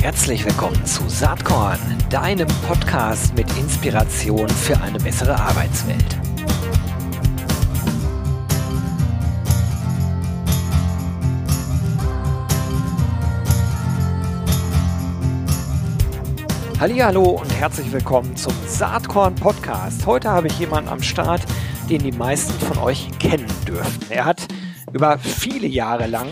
Herzlich 0.00 0.44
willkommen 0.44 0.84
zu 0.86 1.08
Saatkorn, 1.08 1.78
deinem 2.08 2.48
Podcast 2.66 3.34
mit 3.34 3.46
Inspiration 3.58 4.48
für 4.48 4.80
eine 4.80 4.98
bessere 4.98 5.38
Arbeitswelt. 5.38 6.18
Hallo 16.80 17.22
und 17.22 17.52
herzlich 17.54 17.92
willkommen 17.92 18.36
zum 18.36 18.54
Saatkorn 18.66 19.34
Podcast. 19.34 20.06
Heute 20.06 20.30
habe 20.30 20.46
ich 20.46 20.58
jemanden 20.58 20.88
am 20.88 21.02
Start, 21.02 21.42
den 21.90 22.02
die 22.02 22.12
meisten 22.12 22.52
von 22.64 22.78
euch 22.78 23.10
kennen 23.18 23.46
dürften. 23.68 24.10
Er 24.10 24.24
hat 24.24 24.40
über 24.92 25.18
viele 25.18 25.66
Jahre 25.66 26.06
lang, 26.06 26.28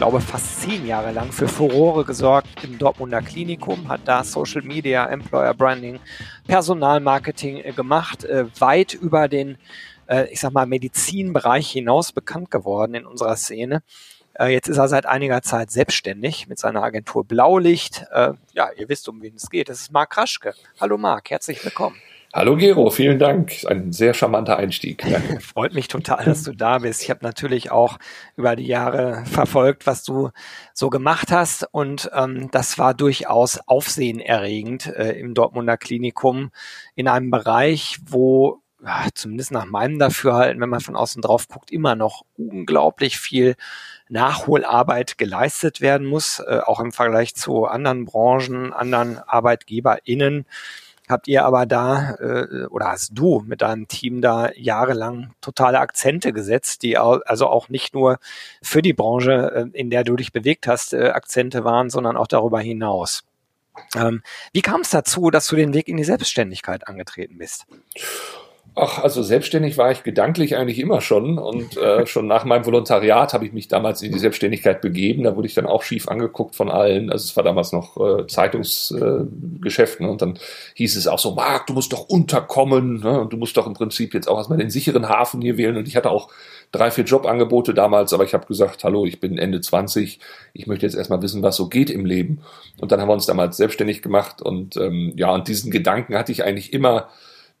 glaube 0.00 0.22
fast 0.22 0.62
zehn 0.62 0.86
Jahre 0.86 1.12
lang, 1.12 1.30
für 1.30 1.46
Furore 1.46 2.06
gesorgt 2.06 2.64
im 2.64 2.78
Dortmunder 2.78 3.20
Klinikum, 3.20 3.90
hat 3.90 4.00
da 4.06 4.24
Social 4.24 4.62
Media, 4.62 5.04
Employer 5.04 5.52
Branding, 5.52 6.00
Personalmarketing 6.46 7.58
äh, 7.58 7.72
gemacht, 7.72 8.24
äh, 8.24 8.46
weit 8.58 8.94
über 8.94 9.28
den, 9.28 9.58
äh, 10.06 10.26
ich 10.32 10.40
sag 10.40 10.54
mal, 10.54 10.64
Medizinbereich 10.64 11.70
hinaus 11.70 12.12
bekannt 12.12 12.50
geworden 12.50 12.94
in 12.94 13.04
unserer 13.04 13.36
Szene. 13.36 13.82
Jetzt 14.38 14.68
ist 14.68 14.78
er 14.78 14.88
seit 14.88 15.04
einiger 15.04 15.42
Zeit 15.42 15.70
selbstständig 15.70 16.48
mit 16.48 16.58
seiner 16.58 16.82
Agentur 16.82 17.24
Blaulicht. 17.24 18.06
Ja, 18.54 18.70
ihr 18.74 18.88
wisst, 18.88 19.06
um 19.08 19.20
wen 19.20 19.34
es 19.34 19.50
geht. 19.50 19.68
Das 19.68 19.80
ist 19.80 19.92
Marc 19.92 20.16
Raschke. 20.16 20.54
Hallo 20.80 20.96
Marc, 20.96 21.28
herzlich 21.28 21.62
willkommen. 21.62 21.96
Hallo 22.32 22.56
Gero, 22.56 22.90
vielen 22.90 23.18
Dank. 23.18 23.64
Ein 23.66 23.92
sehr 23.92 24.14
charmanter 24.14 24.56
Einstieg. 24.56 25.04
Freut 25.40 25.74
mich 25.74 25.88
total, 25.88 26.24
dass 26.24 26.44
du 26.44 26.52
da 26.52 26.78
bist. 26.78 27.02
Ich 27.02 27.10
habe 27.10 27.24
natürlich 27.24 27.72
auch 27.72 27.98
über 28.36 28.54
die 28.54 28.68
Jahre 28.68 29.24
verfolgt, 29.24 29.84
was 29.84 30.04
du 30.04 30.30
so 30.72 30.90
gemacht 30.90 31.32
hast. 31.32 31.66
Und 31.72 32.08
ähm, 32.14 32.48
das 32.52 32.78
war 32.78 32.94
durchaus 32.94 33.58
aufsehenerregend 33.66 34.86
äh, 34.86 35.18
im 35.18 35.34
Dortmunder 35.34 35.76
Klinikum 35.76 36.52
in 36.94 37.08
einem 37.08 37.32
Bereich, 37.32 37.98
wo 38.06 38.60
ja, 38.80 39.08
zumindest 39.12 39.50
nach 39.50 39.66
meinem 39.66 39.98
Dafürhalten, 39.98 40.60
wenn 40.60 40.68
man 40.68 40.80
von 40.80 40.94
außen 40.94 41.22
drauf 41.22 41.48
guckt, 41.48 41.72
immer 41.72 41.96
noch 41.96 42.22
unglaublich 42.38 43.18
viel 43.18 43.56
Nachholarbeit 44.08 45.18
geleistet 45.18 45.80
werden 45.80 46.06
muss, 46.06 46.38
äh, 46.38 46.60
auch 46.64 46.78
im 46.78 46.92
Vergleich 46.92 47.34
zu 47.34 47.66
anderen 47.66 48.04
Branchen, 48.04 48.72
anderen 48.72 49.18
ArbeitgeberInnen 49.18 50.46
habt 51.10 51.28
ihr 51.28 51.44
aber 51.44 51.66
da 51.66 52.14
äh, 52.14 52.66
oder 52.66 52.88
hast 52.88 53.10
du 53.14 53.42
mit 53.46 53.62
deinem 53.62 53.88
Team 53.88 54.20
da 54.20 54.50
jahrelang 54.54 55.32
totale 55.40 55.80
Akzente 55.80 56.32
gesetzt, 56.32 56.82
die 56.82 56.96
also 56.98 57.46
auch 57.46 57.68
nicht 57.68 57.94
nur 57.94 58.18
für 58.62 58.82
die 58.82 58.92
Branche, 58.92 59.70
äh, 59.72 59.78
in 59.78 59.90
der 59.90 60.04
du 60.04 60.16
dich 60.16 60.32
bewegt 60.32 60.66
hast, 60.66 60.92
äh, 60.92 61.10
Akzente 61.10 61.64
waren, 61.64 61.90
sondern 61.90 62.16
auch 62.16 62.26
darüber 62.26 62.60
hinaus. 62.60 63.22
Ähm, 63.94 64.22
wie 64.52 64.62
kam 64.62 64.82
es 64.82 64.90
dazu, 64.90 65.30
dass 65.30 65.46
du 65.48 65.56
den 65.56 65.74
Weg 65.74 65.88
in 65.88 65.96
die 65.96 66.04
Selbstständigkeit 66.04 66.88
angetreten 66.88 67.38
bist? 67.38 67.66
Ach, 68.82 68.98
also 68.98 69.22
selbstständig 69.22 69.76
war 69.76 69.90
ich 69.90 70.04
gedanklich 70.04 70.56
eigentlich 70.56 70.78
immer 70.78 71.02
schon 71.02 71.36
und 71.36 71.76
äh, 71.76 72.06
schon 72.08 72.26
nach 72.26 72.46
meinem 72.46 72.64
Volontariat 72.64 73.34
habe 73.34 73.44
ich 73.44 73.52
mich 73.52 73.68
damals 73.68 74.00
in 74.00 74.10
die 74.10 74.18
Selbstständigkeit 74.18 74.80
begeben. 74.80 75.24
Da 75.24 75.36
wurde 75.36 75.48
ich 75.48 75.52
dann 75.52 75.66
auch 75.66 75.82
schief 75.82 76.08
angeguckt 76.08 76.56
von 76.56 76.70
allen. 76.70 77.12
Also 77.12 77.24
es 77.24 77.36
war 77.36 77.44
damals 77.44 77.72
noch 77.72 77.98
äh, 77.98 78.26
Zeitungsgeschäft 78.26 80.00
äh, 80.00 80.02
ne? 80.02 80.10
und 80.10 80.22
dann 80.22 80.38
hieß 80.76 80.96
es 80.96 81.08
auch 81.08 81.18
so, 81.18 81.32
Marc, 81.32 81.66
du 81.66 81.74
musst 81.74 81.92
doch 81.92 82.08
unterkommen 82.08 83.00
ne? 83.00 83.20
und 83.20 83.34
du 83.34 83.36
musst 83.36 83.54
doch 83.58 83.66
im 83.66 83.74
Prinzip 83.74 84.14
jetzt 84.14 84.28
auch 84.28 84.38
erstmal 84.38 84.56
den 84.56 84.70
sicheren 84.70 85.10
Hafen 85.10 85.42
hier 85.42 85.58
wählen. 85.58 85.76
Und 85.76 85.86
ich 85.86 85.94
hatte 85.94 86.08
auch 86.08 86.30
drei, 86.72 86.90
vier 86.90 87.04
Jobangebote 87.04 87.74
damals, 87.74 88.14
aber 88.14 88.24
ich 88.24 88.32
habe 88.32 88.46
gesagt, 88.46 88.82
hallo, 88.82 89.04
ich 89.04 89.20
bin 89.20 89.36
Ende 89.36 89.60
20, 89.60 90.20
ich 90.54 90.66
möchte 90.66 90.86
jetzt 90.86 90.96
erstmal 90.96 91.20
wissen, 91.20 91.42
was 91.42 91.56
so 91.56 91.68
geht 91.68 91.90
im 91.90 92.06
Leben. 92.06 92.40
Und 92.80 92.92
dann 92.92 93.00
haben 93.02 93.08
wir 93.08 93.14
uns 93.14 93.26
damals 93.26 93.58
selbstständig 93.58 94.00
gemacht 94.00 94.40
und 94.40 94.78
ähm, 94.78 95.12
ja, 95.16 95.34
und 95.34 95.48
diesen 95.48 95.70
Gedanken 95.70 96.16
hatte 96.16 96.32
ich 96.32 96.44
eigentlich 96.44 96.72
immer 96.72 97.10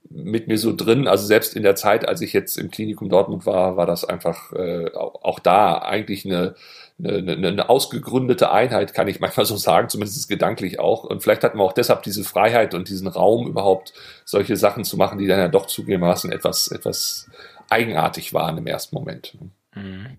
mit 0.08 0.48
mir 0.48 0.58
so 0.58 0.74
drin. 0.74 1.06
Also 1.06 1.26
selbst 1.26 1.54
in 1.54 1.62
der 1.62 1.76
Zeit, 1.76 2.06
als 2.06 2.20
ich 2.20 2.32
jetzt 2.32 2.58
im 2.58 2.70
Klinikum 2.70 3.08
Dortmund 3.08 3.46
war, 3.46 3.76
war 3.76 3.86
das 3.86 4.04
einfach 4.04 4.52
äh, 4.52 4.90
auch 4.94 5.38
da 5.38 5.78
eigentlich 5.78 6.24
eine, 6.24 6.54
eine, 7.02 7.32
eine 7.32 7.68
ausgegründete 7.68 8.50
Einheit, 8.50 8.94
kann 8.94 9.08
ich 9.08 9.20
manchmal 9.20 9.46
so 9.46 9.56
sagen, 9.56 9.88
zumindest 9.88 10.28
gedanklich 10.28 10.80
auch. 10.80 11.04
Und 11.04 11.22
vielleicht 11.22 11.44
hatten 11.44 11.58
wir 11.58 11.64
auch 11.64 11.72
deshalb 11.72 12.02
diese 12.02 12.24
Freiheit 12.24 12.74
und 12.74 12.88
diesen 12.88 13.08
Raum 13.08 13.46
überhaupt, 13.46 13.92
solche 14.24 14.56
Sachen 14.56 14.84
zu 14.84 14.96
machen, 14.96 15.18
die 15.18 15.26
dann 15.26 15.38
ja 15.38 15.48
doch 15.48 15.66
zugegebenermaßen 15.66 16.32
etwas, 16.32 16.68
etwas 16.68 17.28
eigenartig 17.68 18.34
waren 18.34 18.58
im 18.58 18.66
ersten 18.66 18.96
Moment. 18.96 19.36
Mhm. 19.74 20.18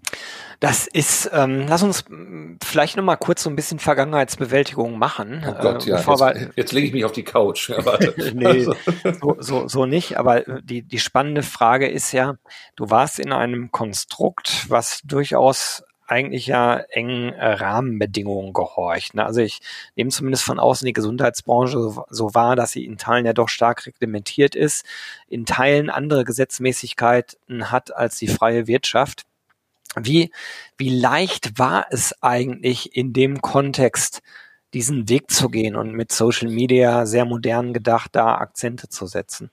Das 0.61 0.87
ist, 0.87 1.29
ähm, 1.33 1.65
lass 1.67 1.83
uns 1.83 2.05
vielleicht 2.63 2.95
noch 2.95 3.03
mal 3.03 3.15
kurz 3.15 3.43
so 3.43 3.49
ein 3.49 3.55
bisschen 3.55 3.79
Vergangenheitsbewältigung 3.79 4.97
machen. 4.97 5.43
Oh 5.45 5.53
Gott, 5.59 5.87
äh, 5.87 5.91
ja. 5.91 5.97
Jetzt, 5.97 6.57
jetzt 6.57 6.71
lege 6.71 6.87
ich 6.87 6.93
mich 6.93 7.03
auf 7.03 7.11
die 7.11 7.23
Couch. 7.23 7.69
nee, 8.33 8.45
also. 8.45 8.75
so, 9.21 9.35
so, 9.39 9.67
so 9.67 9.85
nicht. 9.85 10.17
Aber 10.17 10.41
die, 10.61 10.83
die 10.83 10.99
spannende 10.99 11.43
Frage 11.43 11.89
ist 11.89 12.11
ja, 12.11 12.35
du 12.75 12.89
warst 12.89 13.19
in 13.19 13.33
einem 13.33 13.71
Konstrukt, 13.71 14.69
was 14.69 15.01
durchaus 15.03 15.83
eigentlich 16.11 16.47
ja 16.47 16.75
engen 16.89 17.33
äh, 17.33 17.53
Rahmenbedingungen 17.53 18.51
gehorcht. 18.51 19.15
Ne? 19.15 19.25
Also 19.25 19.39
ich 19.39 19.61
nehme 19.95 20.09
zumindest 20.09 20.43
von 20.43 20.59
außen 20.59 20.85
die 20.85 20.93
Gesundheitsbranche 20.93 21.79
so, 21.79 22.05
so 22.09 22.33
wahr, 22.33 22.57
dass 22.57 22.73
sie 22.73 22.85
in 22.85 22.97
Teilen 22.97 23.25
ja 23.25 23.31
doch 23.31 23.47
stark 23.47 23.85
reglementiert 23.85 24.53
ist, 24.53 24.85
in 25.29 25.45
Teilen 25.45 25.89
andere 25.89 26.25
Gesetzmäßigkeiten 26.25 27.71
hat 27.71 27.95
als 27.95 28.17
die 28.17 28.27
freie 28.27 28.67
Wirtschaft. 28.67 29.23
Wie, 29.97 30.31
wie 30.77 30.89
leicht 30.89 31.59
war 31.59 31.87
es 31.91 32.13
eigentlich 32.21 32.95
in 32.95 33.13
dem 33.13 33.41
Kontext, 33.41 34.21
diesen 34.73 35.09
Weg 35.09 35.29
zu 35.31 35.49
gehen 35.49 35.75
und 35.75 35.93
mit 35.93 36.11
Social 36.13 36.49
Media 36.49 37.05
sehr 37.05 37.25
modern 37.25 37.73
gedacht, 37.73 38.11
da 38.15 38.35
Akzente 38.35 38.87
zu 38.87 39.05
setzen? 39.05 39.51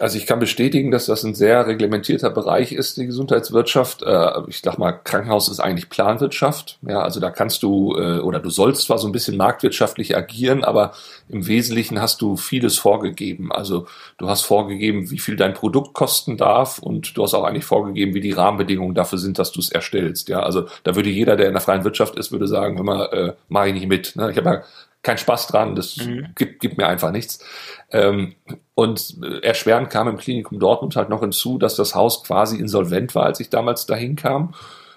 Also 0.00 0.16
ich 0.16 0.26
kann 0.26 0.38
bestätigen, 0.38 0.90
dass 0.90 1.06
das 1.06 1.24
ein 1.24 1.34
sehr 1.34 1.66
reglementierter 1.66 2.30
Bereich 2.30 2.72
ist, 2.72 2.96
die 2.96 3.04
Gesundheitswirtschaft. 3.04 4.02
Äh, 4.02 4.30
ich 4.48 4.62
sag 4.62 4.78
mal, 4.78 4.92
Krankenhaus 4.92 5.50
ist 5.50 5.60
eigentlich 5.60 5.90
Planwirtschaft. 5.90 6.78
Ja, 6.88 7.02
also 7.02 7.20
da 7.20 7.30
kannst 7.30 7.62
du 7.62 7.94
äh, 7.96 8.18
oder 8.20 8.40
du 8.40 8.48
sollst 8.48 8.86
zwar 8.86 8.98
so 8.98 9.06
ein 9.06 9.12
bisschen 9.12 9.36
marktwirtschaftlich 9.36 10.16
agieren, 10.16 10.64
aber 10.64 10.92
im 11.28 11.46
Wesentlichen 11.46 12.00
hast 12.00 12.22
du 12.22 12.38
vieles 12.38 12.78
vorgegeben. 12.78 13.52
Also 13.52 13.86
du 14.16 14.26
hast 14.28 14.42
vorgegeben, 14.42 15.10
wie 15.10 15.18
viel 15.18 15.36
dein 15.36 15.52
Produkt 15.52 15.92
kosten 15.92 16.38
darf 16.38 16.78
und 16.78 17.14
du 17.16 17.22
hast 17.22 17.34
auch 17.34 17.44
eigentlich 17.44 17.66
vorgegeben, 17.66 18.14
wie 18.14 18.22
die 18.22 18.32
Rahmenbedingungen 18.32 18.94
dafür 18.94 19.18
sind, 19.18 19.38
dass 19.38 19.52
du 19.52 19.60
es 19.60 19.70
erstellst. 19.70 20.30
Ja, 20.30 20.40
also 20.40 20.64
da 20.82 20.96
würde 20.96 21.10
jeder, 21.10 21.36
der 21.36 21.48
in 21.48 21.52
der 21.52 21.60
freien 21.60 21.84
Wirtschaft 21.84 22.16
ist, 22.16 22.32
würde 22.32 22.48
sagen, 22.48 22.78
hör 22.78 22.84
mal, 22.84 23.04
äh, 23.12 23.32
mach 23.50 23.66
ich 23.66 23.74
nicht 23.74 23.86
mit. 23.86 24.16
Ne? 24.16 24.30
Ich 24.30 24.38
habe 24.38 24.48
ja 24.48 24.62
keinen 25.02 25.18
Spaß 25.18 25.46
dran, 25.46 25.74
das 25.74 25.96
mhm. 25.96 26.28
gibt, 26.34 26.60
gibt 26.60 26.78
mir 26.78 26.86
einfach 26.86 27.10
nichts. 27.10 27.44
Ähm, 27.90 28.34
und 28.74 29.16
erschwerend 29.42 29.90
kam 29.90 30.08
im 30.08 30.18
Klinikum 30.18 30.58
Dortmund 30.58 30.96
halt 30.96 31.08
noch 31.08 31.20
hinzu, 31.20 31.58
dass 31.58 31.76
das 31.76 31.94
Haus 31.94 32.22
quasi 32.22 32.58
insolvent 32.58 33.14
war, 33.14 33.24
als 33.24 33.40
ich 33.40 33.50
damals 33.50 33.86
dahin 33.86 34.16
kam, 34.16 34.54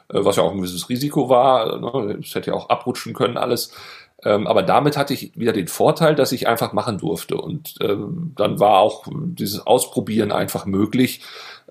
äh, 0.10 0.24
was 0.24 0.36
ja 0.36 0.44
auch 0.44 0.52
ein 0.52 0.58
gewisses 0.58 0.90
Risiko 0.90 1.30
war. 1.30 1.80
Ne? 1.80 2.20
Es 2.22 2.36
hätte 2.36 2.52
ja 2.52 2.58
auch 2.58 2.70
abrutschen 2.70 3.14
können, 3.14 3.38
alles. 3.38 3.74
Ähm, 4.26 4.48
aber 4.48 4.64
damit 4.64 4.98
hatte 4.98 5.14
ich 5.14 5.38
wieder 5.38 5.54
den 5.54 5.68
Vorteil, 5.68 6.16
dass 6.16 6.32
ich 6.32 6.48
einfach 6.48 6.74
machen 6.74 6.98
durfte. 6.98 7.38
Und 7.38 7.76
ähm, 7.82 8.34
dann 8.36 8.60
war 8.60 8.80
auch 8.80 9.06
dieses 9.12 9.66
Ausprobieren 9.66 10.32
einfach 10.32 10.66
möglich. 10.66 11.22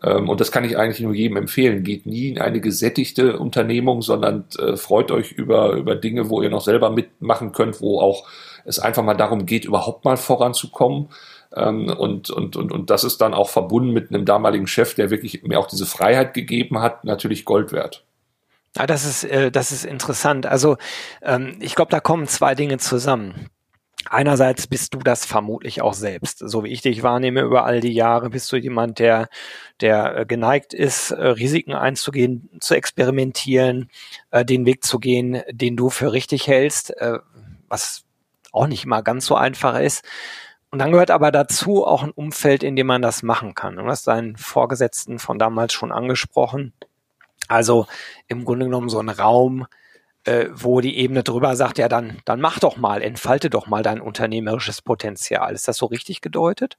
Ähm, 0.03 0.29
und 0.29 0.41
das 0.41 0.53
kann 0.53 0.65
ich 0.65 0.77
eigentlich 0.77 1.01
nur 1.01 1.15
jedem 1.15 1.37
empfehlen. 1.37 1.85
Geht 1.85 2.07
nie 2.07 2.29
in 2.29 2.39
eine 2.39 2.61
gesättigte 2.61 3.39
Unternehmung, 3.39 4.03
sondern 4.03 4.45
äh, 4.59 4.77
freut 4.77 5.11
euch 5.11 5.33
über, 5.33 5.73
über 5.73 5.95
Dinge, 5.95 6.29
wo 6.29 6.43
ihr 6.43 6.51
noch 6.51 6.63
selber 6.63 6.91
mitmachen 6.91 7.53
könnt, 7.53 7.81
wo 7.81 8.01
auch 8.01 8.29
es 8.65 8.79
einfach 8.79 9.03
mal 9.03 9.15
darum 9.15 9.47
geht, 9.47 9.65
überhaupt 9.65 10.05
mal 10.05 10.17
voranzukommen. 10.17 11.09
Ähm, 11.55 11.89
und, 11.89 12.31
und, 12.31 12.57
und, 12.57 12.73
und 12.73 12.91
das 12.91 13.05
ist 13.05 13.21
dann 13.21 13.35
auch 13.35 13.49
verbunden 13.49 13.93
mit 13.93 14.11
einem 14.11 14.25
damaligen 14.25 14.67
Chef, 14.67 14.95
der 14.95 15.11
wirklich 15.11 15.43
mir 15.43 15.59
auch 15.59 15.67
diese 15.67 15.87
Freiheit 15.87 16.35
gegeben 16.35 16.81
hat, 16.81 17.05
natürlich 17.05 17.45
Gold 17.45 17.73
wert. 17.73 18.05
Ja, 18.77 18.87
das 18.87 19.05
ist, 19.05 19.25
äh, 19.25 19.51
das 19.51 19.73
ist 19.73 19.85
interessant. 19.85 20.47
Also 20.47 20.77
ähm, 21.23 21.59
ich 21.61 21.75
glaube, 21.75 21.91
da 21.91 22.01
kommen 22.01 22.27
zwei 22.27 22.55
Dinge 22.55 22.79
zusammen. 22.79 23.49
Einerseits 24.09 24.67
bist 24.67 24.95
du 24.95 24.99
das 24.99 25.25
vermutlich 25.25 25.81
auch 25.83 25.95
selbst. 25.95 26.39
So 26.41 26.65
wie 26.65 26.71
ich 26.71 26.83
dich 26.83 27.03
wahrnehme 27.03 27.43
über 27.43 27.65
all 27.65 27.81
die 27.81 27.93
Jahre, 27.93 28.31
bist 28.31 28.51
du 28.51 28.57
jemand, 28.57 28.99
der, 28.99 29.29
der 29.81 30.17
äh, 30.17 30.27
geneigt 30.27 30.75
ist, 30.75 31.13
äh, 31.13 31.29
Risiken 31.29 31.75
einzugehen, 31.75 32.51
zu 32.61 32.75
experimentieren, 32.75 33.91
äh, 34.31 34.45
den 34.45 34.67
Weg 34.67 34.85
zu 34.85 34.99
gehen, 34.99 35.43
den 35.51 35.77
du 35.77 35.89
für 35.91 36.13
richtig 36.13 36.47
hältst, 36.47 36.95
was 37.69 38.05
auch 38.53 38.67
nicht 38.67 38.85
immer 38.85 39.03
ganz 39.03 39.27
so 39.27 39.35
einfach 39.35 39.79
ist. 39.79 40.05
Und 40.71 40.79
dann 40.79 40.93
gehört 40.93 41.11
aber 41.11 41.31
dazu 41.31 41.87
auch 41.87 42.03
ein 42.03 42.11
Umfeld, 42.11 42.63
in 42.63 42.77
dem 42.77 42.87
man 42.87 43.03
das 43.03 43.23
machen 43.23 43.55
kann. 43.55 43.77
Du 43.77 43.85
hast 43.85 44.07
deinen 44.07 44.37
Vorgesetzten 44.37 45.19
von 45.19 45.39
damals 45.39 45.73
schon 45.73 45.93
angesprochen. 45.93 46.73
Also 47.49 47.87
im 48.29 48.45
Grunde 48.45 48.67
genommen 48.67 48.89
so 48.89 48.99
ein 48.99 49.09
Raum, 49.09 49.67
äh, 50.25 50.47
wo 50.55 50.81
die 50.81 50.99
Ebene 50.99 51.23
drüber 51.23 51.57
sagt, 51.57 51.79
ja, 51.79 51.89
dann, 51.89 52.19
dann 52.25 52.41
mach 52.41 52.61
doch 52.61 52.77
mal, 52.77 53.03
entfalte 53.03 53.51
doch 53.51 53.67
mal 53.67 53.83
dein 53.83 54.01
unternehmerisches 54.01 54.81
Potenzial. 54.81 55.53
Ist 55.53 55.67
das 55.67 55.79
so 55.79 55.87
richtig 55.87 56.21
gedeutet? 56.21 56.77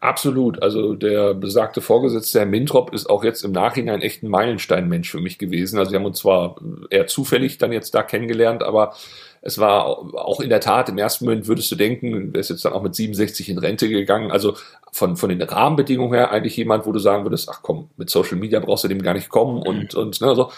Absolut. 0.00 0.62
Also 0.62 0.94
der 0.94 1.34
besagte 1.34 1.80
Vorgesetzte, 1.80 2.38
Herr 2.38 2.46
Mintrop, 2.46 2.94
ist 2.94 3.10
auch 3.10 3.24
jetzt 3.24 3.42
im 3.42 3.52
Nachhinein 3.52 4.02
echt 4.02 4.22
ein 4.22 4.28
Meilensteinmensch 4.28 5.10
für 5.10 5.20
mich 5.20 5.38
gewesen. 5.38 5.78
Also 5.78 5.90
wir 5.90 5.98
haben 5.98 6.06
uns 6.06 6.20
zwar 6.20 6.56
eher 6.90 7.08
zufällig 7.08 7.58
dann 7.58 7.72
jetzt 7.72 7.94
da 7.94 8.04
kennengelernt, 8.04 8.62
aber 8.62 8.94
es 9.42 9.58
war 9.58 9.86
auch 9.86 10.40
in 10.40 10.48
der 10.48 10.60
Tat, 10.60 10.88
im 10.88 10.98
ersten 10.98 11.24
Moment 11.24 11.46
würdest 11.46 11.70
du 11.70 11.76
denken, 11.76 12.32
er 12.34 12.40
ist 12.40 12.50
jetzt 12.50 12.64
dann 12.64 12.72
auch 12.72 12.82
mit 12.82 12.94
67 12.94 13.48
in 13.48 13.58
Rente 13.58 13.88
gegangen. 13.88 14.30
Also 14.30 14.56
von, 14.92 15.16
von 15.16 15.28
den 15.28 15.42
Rahmenbedingungen 15.42 16.14
her 16.14 16.30
eigentlich 16.30 16.56
jemand, 16.56 16.86
wo 16.86 16.92
du 16.92 16.98
sagen 16.98 17.24
würdest, 17.24 17.48
ach 17.50 17.60
komm, 17.62 17.90
mit 17.96 18.10
Social 18.10 18.36
Media 18.36 18.60
brauchst 18.60 18.84
du 18.84 18.88
dem 18.88 19.02
gar 19.02 19.14
nicht 19.14 19.28
kommen 19.28 19.62
und, 19.62 19.94
mhm. 19.94 20.00
und 20.00 20.20
ne, 20.20 20.34
so. 20.34 20.50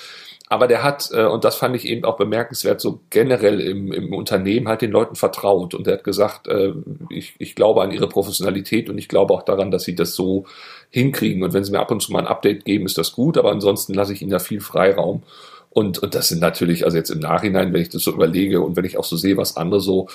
Aber 0.48 0.66
der 0.66 0.82
hat, 0.82 1.10
äh, 1.12 1.24
und 1.24 1.44
das 1.44 1.56
fand 1.56 1.76
ich 1.76 1.86
eben 1.86 2.04
auch 2.04 2.16
bemerkenswert, 2.16 2.80
so 2.80 3.00
generell 3.10 3.60
im, 3.60 3.92
im 3.92 4.14
Unternehmen 4.14 4.68
halt 4.68 4.80
den 4.80 4.90
Leuten 4.90 5.14
vertraut. 5.14 5.74
Und 5.74 5.86
er 5.86 5.94
hat 5.94 6.04
gesagt, 6.04 6.48
äh, 6.48 6.72
ich, 7.10 7.34
ich 7.38 7.54
glaube 7.54 7.82
an 7.82 7.90
ihre 7.90 8.08
Professionalität 8.08 8.88
und 8.88 8.96
ich 8.96 9.08
glaube 9.08 9.34
auch 9.34 9.42
daran, 9.42 9.70
dass 9.70 9.84
sie 9.84 9.94
das 9.94 10.14
so 10.14 10.46
hinkriegen. 10.90 11.42
Und 11.42 11.52
wenn 11.52 11.64
sie 11.64 11.72
mir 11.72 11.80
ab 11.80 11.90
und 11.90 12.00
zu 12.00 12.12
mal 12.12 12.20
ein 12.20 12.26
Update 12.26 12.64
geben, 12.64 12.86
ist 12.86 12.96
das 12.96 13.12
gut, 13.12 13.36
aber 13.36 13.50
ansonsten 13.50 13.92
lasse 13.92 14.12
ich 14.12 14.22
ihnen 14.22 14.30
da 14.30 14.38
viel 14.38 14.60
Freiraum. 14.60 15.22
Und, 15.70 15.98
und 15.98 16.14
das 16.14 16.28
sind 16.28 16.40
natürlich, 16.40 16.84
also 16.86 16.96
jetzt 16.96 17.10
im 17.10 17.20
Nachhinein, 17.20 17.72
wenn 17.72 17.82
ich 17.82 17.90
das 17.90 18.02
so 18.02 18.12
überlege 18.12 18.62
und 18.62 18.76
wenn 18.76 18.86
ich 18.86 18.96
auch 18.96 19.04
so 19.04 19.16
sehe, 19.16 19.36
was 19.36 19.56
andere 19.56 19.80
so 19.80 20.08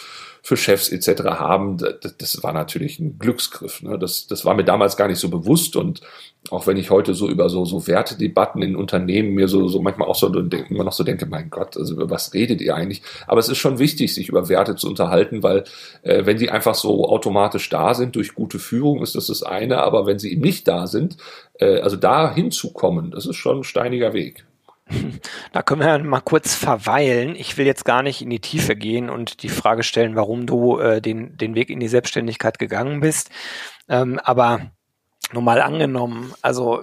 für 0.45 0.57
Chefs 0.57 0.89
etc. 0.89 1.23
haben, 1.23 1.77
das, 1.77 2.17
das 2.17 2.43
war 2.43 2.51
natürlich 2.51 2.99
ein 2.99 3.17
Glücksgriff. 3.17 3.81
Ne? 3.81 3.97
Das, 3.97 4.27
das 4.27 4.43
war 4.43 4.53
mir 4.55 4.65
damals 4.65 4.97
gar 4.97 5.07
nicht 5.07 5.19
so 5.19 5.29
bewusst 5.29 5.77
und 5.77 6.01
auch 6.51 6.67
wenn 6.67 6.75
ich 6.75 6.89
heute 6.89 7.13
so 7.13 7.29
über 7.29 7.47
so, 7.47 7.63
so 7.63 7.87
Wertedebatten 7.87 8.61
in 8.61 8.75
Unternehmen 8.75 9.35
mir 9.35 9.47
so, 9.47 9.69
so 9.69 9.81
manchmal 9.81 10.09
auch 10.09 10.15
so 10.15 10.27
immer 10.27 10.83
noch 10.83 10.91
so 10.91 11.05
denke, 11.05 11.25
mein 11.27 11.49
Gott, 11.49 11.77
also 11.77 11.93
über 11.93 12.09
was 12.09 12.33
redet 12.33 12.59
ihr 12.59 12.75
eigentlich? 12.75 13.01
Aber 13.25 13.39
es 13.39 13.47
ist 13.47 13.59
schon 13.59 13.79
wichtig, 13.79 14.13
sich 14.13 14.27
über 14.27 14.49
Werte 14.49 14.75
zu 14.75 14.89
unterhalten, 14.89 15.43
weil 15.43 15.63
äh, 16.01 16.25
wenn 16.25 16.37
die 16.37 16.49
einfach 16.49 16.75
so 16.75 17.07
automatisch 17.07 17.69
da 17.69 17.93
sind 17.93 18.17
durch 18.17 18.35
gute 18.35 18.59
Führung, 18.59 19.01
ist 19.01 19.15
das 19.15 19.27
das 19.27 19.43
eine, 19.43 19.77
aber 19.77 20.05
wenn 20.05 20.19
sie 20.19 20.33
eben 20.33 20.41
nicht 20.41 20.67
da 20.67 20.87
sind, 20.87 21.15
äh, 21.53 21.79
also 21.79 21.95
da 21.95 22.35
hinzukommen, 22.35 23.11
das 23.11 23.25
ist 23.25 23.37
schon 23.37 23.59
ein 23.59 23.63
steiniger 23.63 24.11
Weg. 24.11 24.43
Da 25.51 25.61
können 25.61 25.81
wir 25.81 25.99
mal 25.99 26.21
kurz 26.21 26.55
verweilen. 26.55 27.35
Ich 27.35 27.57
will 27.57 27.65
jetzt 27.65 27.85
gar 27.85 28.03
nicht 28.03 28.21
in 28.21 28.29
die 28.29 28.41
Tiefe 28.41 28.75
gehen 28.75 29.09
und 29.09 29.43
die 29.43 29.49
Frage 29.49 29.83
stellen, 29.83 30.15
warum 30.15 30.45
du 30.45 30.79
äh, 30.79 31.01
den, 31.01 31.37
den 31.37 31.55
Weg 31.55 31.69
in 31.69 31.79
die 31.79 31.87
Selbstständigkeit 31.87 32.59
gegangen 32.59 32.99
bist. 32.99 33.29
Ähm, 33.87 34.19
aber 34.23 34.71
nur 35.31 35.41
mal 35.41 35.61
angenommen, 35.61 36.33
also 36.41 36.81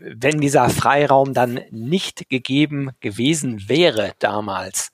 wenn 0.00 0.40
dieser 0.40 0.70
Freiraum 0.70 1.34
dann 1.34 1.60
nicht 1.70 2.28
gegeben 2.30 2.90
gewesen 3.00 3.68
wäre 3.68 4.12
damals, 4.18 4.90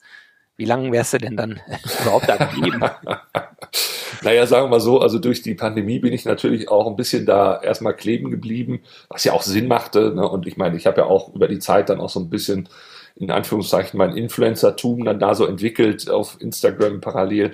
wie 0.57 0.65
lange 0.65 0.91
wärst 0.91 1.13
du 1.13 1.17
denn 1.17 1.37
dann 1.37 1.59
überhaupt 2.01 2.29
da 2.29 2.37
geblieben? 2.37 2.79
naja, 4.23 4.47
sagen 4.47 4.65
wir 4.65 4.69
mal 4.69 4.79
so, 4.79 4.99
also 4.99 5.19
durch 5.19 5.41
die 5.41 5.55
Pandemie 5.55 5.99
bin 5.99 6.13
ich 6.13 6.25
natürlich 6.25 6.69
auch 6.69 6.87
ein 6.87 6.95
bisschen 6.95 7.25
da 7.25 7.61
erstmal 7.61 7.95
kleben 7.95 8.31
geblieben, 8.31 8.81
was 9.09 9.23
ja 9.23 9.33
auch 9.33 9.41
Sinn 9.41 9.67
machte. 9.67 10.13
Ne? 10.15 10.27
Und 10.27 10.47
ich 10.47 10.57
meine, 10.57 10.77
ich 10.77 10.87
habe 10.87 11.01
ja 11.01 11.07
auch 11.07 11.33
über 11.33 11.47
die 11.47 11.59
Zeit 11.59 11.89
dann 11.89 11.99
auch 11.99 12.09
so 12.09 12.19
ein 12.19 12.29
bisschen 12.29 12.69
in 13.15 13.31
Anführungszeichen 13.31 13.97
mein 13.97 14.15
Influencer-Tum 14.15 15.05
dann 15.05 15.19
da 15.19 15.35
so 15.35 15.45
entwickelt 15.45 16.09
auf 16.09 16.37
Instagram 16.39 16.99
parallel, 16.99 17.51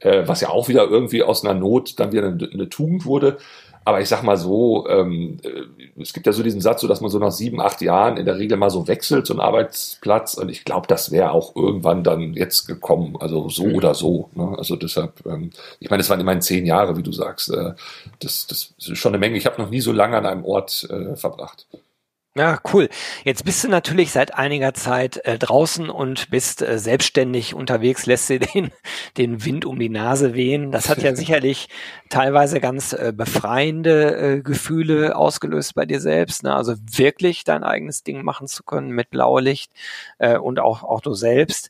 äh, 0.00 0.26
was 0.26 0.40
ja 0.40 0.48
auch 0.48 0.68
wieder 0.68 0.88
irgendwie 0.88 1.22
aus 1.22 1.44
einer 1.44 1.58
Not 1.58 2.00
dann 2.00 2.12
wieder 2.12 2.26
eine, 2.28 2.48
eine 2.50 2.68
Tugend 2.68 3.04
wurde. 3.04 3.36
Aber 3.84 4.00
ich 4.00 4.08
sag 4.08 4.22
mal 4.22 4.36
so, 4.36 4.88
ähm, 4.88 5.38
äh, 5.42 6.00
es 6.00 6.12
gibt 6.12 6.26
ja 6.26 6.32
so 6.32 6.42
diesen 6.42 6.60
Satz, 6.60 6.80
so 6.80 6.88
dass 6.88 7.00
man 7.00 7.10
so 7.10 7.18
nach 7.18 7.32
sieben, 7.32 7.60
acht 7.60 7.80
Jahren 7.80 8.16
in 8.16 8.26
der 8.26 8.38
Regel 8.38 8.56
mal 8.56 8.70
so 8.70 8.86
wechselt, 8.86 9.26
so 9.26 9.34
einen 9.34 9.40
Arbeitsplatz. 9.40 10.34
Und 10.34 10.48
ich 10.48 10.64
glaube, 10.64 10.86
das 10.86 11.10
wäre 11.10 11.32
auch 11.32 11.56
irgendwann 11.56 12.04
dann 12.04 12.34
jetzt 12.34 12.66
gekommen. 12.66 13.16
Also 13.18 13.48
so 13.48 13.66
mhm. 13.66 13.74
oder 13.74 13.94
so. 13.94 14.28
Ne? 14.34 14.54
Also 14.56 14.76
deshalb, 14.76 15.24
ähm, 15.26 15.50
ich 15.80 15.90
meine, 15.90 16.02
es 16.02 16.10
waren 16.10 16.20
immerhin 16.20 16.42
zehn 16.42 16.64
Jahre, 16.66 16.96
wie 16.96 17.02
du 17.02 17.12
sagst. 17.12 17.50
Äh, 17.50 17.74
das, 18.20 18.46
das 18.46 18.74
ist 18.78 18.98
schon 18.98 19.12
eine 19.12 19.18
Menge. 19.18 19.36
Ich 19.36 19.46
habe 19.46 19.60
noch 19.60 19.70
nie 19.70 19.80
so 19.80 19.92
lange 19.92 20.16
an 20.16 20.26
einem 20.26 20.44
Ort 20.44 20.88
äh, 20.90 21.16
verbracht. 21.16 21.66
Ja, 22.34 22.58
cool. 22.72 22.88
Jetzt 23.24 23.44
bist 23.44 23.62
du 23.62 23.68
natürlich 23.68 24.10
seit 24.10 24.32
einiger 24.34 24.72
Zeit 24.72 25.18
äh, 25.26 25.38
draußen 25.38 25.90
und 25.90 26.30
bist 26.30 26.62
äh, 26.62 26.78
selbstständig 26.78 27.52
unterwegs, 27.54 28.06
lässt 28.06 28.30
dir 28.30 28.40
den, 28.40 28.70
den 29.18 29.44
Wind 29.44 29.66
um 29.66 29.78
die 29.78 29.90
Nase 29.90 30.32
wehen. 30.32 30.72
Das 30.72 30.88
hat 30.88 31.02
ja 31.02 31.14
sicherlich 31.16 31.68
teilweise 32.08 32.58
ganz 32.58 32.94
äh, 32.94 33.12
befreiende 33.14 34.16
äh, 34.16 34.40
Gefühle 34.40 35.14
ausgelöst 35.14 35.74
bei 35.74 35.84
dir 35.84 36.00
selbst. 36.00 36.42
Ne? 36.42 36.54
Also 36.54 36.74
wirklich 36.78 37.44
dein 37.44 37.64
eigenes 37.64 38.02
Ding 38.02 38.22
machen 38.22 38.46
zu 38.46 38.62
können 38.62 38.92
mit 38.92 39.10
Blaulicht 39.10 39.70
äh, 40.16 40.38
und 40.38 40.58
auch, 40.58 40.84
auch 40.84 41.02
du 41.02 41.12
selbst. 41.12 41.68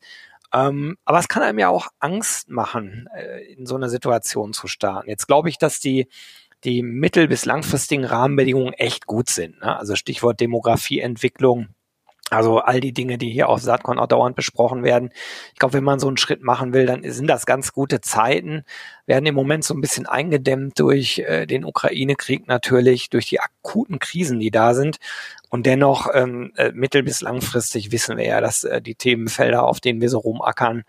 Ähm, 0.55 0.97
aber 1.05 1.19
es 1.19 1.27
kann 1.27 1.43
einem 1.43 1.59
ja 1.59 1.71
auch 1.71 1.89
Angst 1.99 2.51
machen, 2.51 3.09
äh, 3.17 3.41
in 3.53 3.67
so 3.67 3.75
einer 3.75 3.89
Situation 3.89 4.53
zu 4.53 4.69
starten. 4.69 5.09
Jetzt 5.09 5.27
glaube 5.27 5.49
ich, 5.49 5.59
dass 5.59 5.81
die 5.81 6.07
die 6.65 6.83
mittel- 6.83 7.29
bis 7.29 7.45
langfristigen 7.45 8.05
Rahmenbedingungen 8.05 8.73
echt 8.75 9.07
gut 9.07 9.29
sind. 9.29 9.61
Ne? 9.61 9.77
Also 9.79 9.97
Stichwort 9.97 10.41
Demografieentwicklung. 10.41 11.69
Also 12.31 12.61
all 12.61 12.81
die 12.81 12.95
Dinge, 12.95 13.19
die 13.19 13.31
hier 13.31 13.51
auf 13.51 13.61
Saatkorn 13.61 13.99
auch 13.99 14.07
dauernd 14.07 14.37
besprochen 14.37 14.85
werden. 14.85 15.11
Ich 15.53 15.59
glaube, 15.59 15.75
wenn 15.75 15.85
man 15.85 15.99
so 15.99 16.09
einen 16.09 16.17
Schritt 16.17 16.43
machen 16.43 16.73
will, 16.73 16.87
dann 16.87 17.03
sind 17.11 17.27
das 17.27 17.45
ganz 17.45 17.75
gute 17.75 18.01
Zeiten. 18.01 18.65
Werden 19.05 19.27
im 19.27 19.35
Moment 19.35 19.65
so 19.65 19.75
ein 19.75 19.83
bisschen 19.83 20.07
eingedämmt 20.07 20.79
durch 20.79 21.19
äh, 21.19 21.45
den 21.45 21.67
Ukraine-Krieg 21.67 22.49
natürlich, 22.49 23.11
durch 23.11 23.27
die 23.27 23.41
akuten 23.41 23.99
Krisen, 23.99 24.41
die 24.41 24.51
da 24.51 24.73
sind. 24.73 24.97
Und 25.51 25.67
dennoch 25.67 26.09
ähm, 26.15 26.53
äh, 26.57 26.73
mittel- 26.73 27.03
bis 27.03 27.21
langfristig 27.21 27.93
wissen 27.93 28.17
wir 28.17 28.25
ja, 28.25 28.41
dass 28.41 28.65
äh, 28.65 28.81
die 28.81 28.95
Themenfelder, 28.95 29.65
auf 29.65 29.81
denen 29.81 30.01
wir 30.01 30.09
so 30.09 30.19
rumackern, 30.19 30.85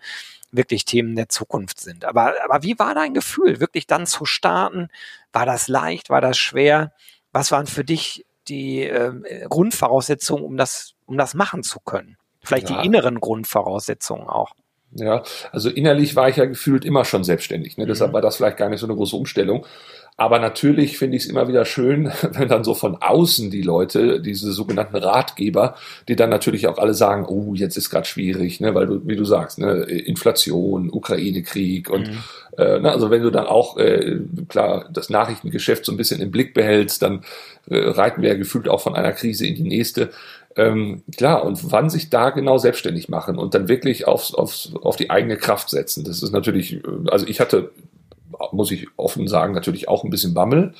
wirklich 0.56 0.84
Themen 0.84 1.16
der 1.16 1.28
Zukunft 1.28 1.80
sind. 1.80 2.04
Aber, 2.04 2.34
aber 2.44 2.62
wie 2.62 2.78
war 2.78 2.94
dein 2.94 3.14
Gefühl, 3.14 3.60
wirklich 3.60 3.86
dann 3.86 4.06
zu 4.06 4.24
starten? 4.24 4.88
War 5.32 5.46
das 5.46 5.68
leicht? 5.68 6.10
War 6.10 6.20
das 6.20 6.38
schwer? 6.38 6.92
Was 7.32 7.50
waren 7.52 7.66
für 7.66 7.84
dich 7.84 8.24
die 8.48 8.84
äh, 8.84 9.46
Grundvoraussetzungen, 9.48 10.44
um 10.44 10.56
das, 10.56 10.94
um 11.06 11.16
das 11.16 11.34
machen 11.34 11.62
zu 11.62 11.80
können? 11.80 12.16
Vielleicht 12.42 12.70
ja. 12.70 12.80
die 12.80 12.86
inneren 12.86 13.20
Grundvoraussetzungen 13.20 14.28
auch. 14.28 14.54
Ja, 14.96 15.24
also 15.50 15.70
innerlich 15.70 16.14
war 16.14 16.28
ich 16.28 16.36
ja 16.36 16.44
gefühlt 16.44 16.84
immer 16.84 17.04
schon 17.04 17.24
selbstständig. 17.24 17.76
Ne? 17.76 17.84
Mhm. 17.84 17.88
Deshalb 17.88 18.12
war 18.12 18.22
das 18.22 18.36
vielleicht 18.36 18.56
gar 18.56 18.68
nicht 18.68 18.80
so 18.80 18.86
eine 18.86 18.94
große 18.94 19.16
Umstellung. 19.16 19.66
Aber 20.16 20.38
natürlich 20.38 20.96
finde 20.96 21.16
ich 21.16 21.24
es 21.24 21.28
immer 21.28 21.48
wieder 21.48 21.64
schön, 21.64 22.12
wenn 22.30 22.48
dann 22.48 22.62
so 22.62 22.74
von 22.74 22.96
außen 22.96 23.50
die 23.50 23.62
Leute, 23.62 24.20
diese 24.20 24.52
sogenannten 24.52 24.96
Ratgeber, 24.96 25.74
die 26.06 26.14
dann 26.14 26.30
natürlich 26.30 26.68
auch 26.68 26.78
alle 26.78 26.94
sagen, 26.94 27.26
oh, 27.26 27.54
jetzt 27.54 27.76
ist 27.76 27.90
gerade 27.90 28.06
schwierig, 28.06 28.60
ne, 28.60 28.74
weil 28.74 28.86
du, 28.86 29.00
wie 29.06 29.16
du 29.16 29.24
sagst, 29.24 29.58
ne, 29.58 29.82
Inflation, 29.82 30.90
Ukraine-Krieg 30.90 31.90
und 31.90 32.08
mhm. 32.08 32.18
äh, 32.58 32.78
ne, 32.78 32.92
also 32.92 33.10
wenn 33.10 33.22
du 33.22 33.30
dann 33.30 33.46
auch 33.46 33.76
äh, 33.76 34.20
klar 34.48 34.88
das 34.92 35.10
Nachrichtengeschäft 35.10 35.84
so 35.84 35.92
ein 35.92 35.96
bisschen 35.96 36.20
im 36.20 36.30
Blick 36.30 36.54
behältst, 36.54 37.02
dann 37.02 37.24
äh, 37.68 37.78
reiten 37.78 38.22
wir 38.22 38.28
ja 38.28 38.36
gefühlt 38.36 38.68
auch 38.68 38.80
von 38.80 38.94
einer 38.94 39.12
Krise 39.12 39.46
in 39.46 39.56
die 39.56 39.62
nächste. 39.62 40.10
Ähm, 40.56 41.02
klar, 41.16 41.44
und 41.44 41.72
wann 41.72 41.90
sich 41.90 42.10
da 42.10 42.30
genau 42.30 42.58
selbstständig 42.58 43.08
machen 43.08 43.36
und 43.36 43.54
dann 43.56 43.66
wirklich 43.66 44.06
aufs, 44.06 44.32
aufs, 44.32 44.72
auf 44.80 44.94
die 44.94 45.10
eigene 45.10 45.36
Kraft 45.36 45.68
setzen. 45.70 46.04
Das 46.04 46.22
ist 46.22 46.30
natürlich, 46.30 46.74
äh, 46.74 46.80
also 47.10 47.26
ich 47.26 47.40
hatte 47.40 47.72
muss 48.52 48.70
ich 48.70 48.86
offen 48.96 49.28
sagen, 49.28 49.54
natürlich 49.54 49.88
auch 49.88 50.04
ein 50.04 50.10
bisschen 50.10 50.34
Bammel. 50.34 50.74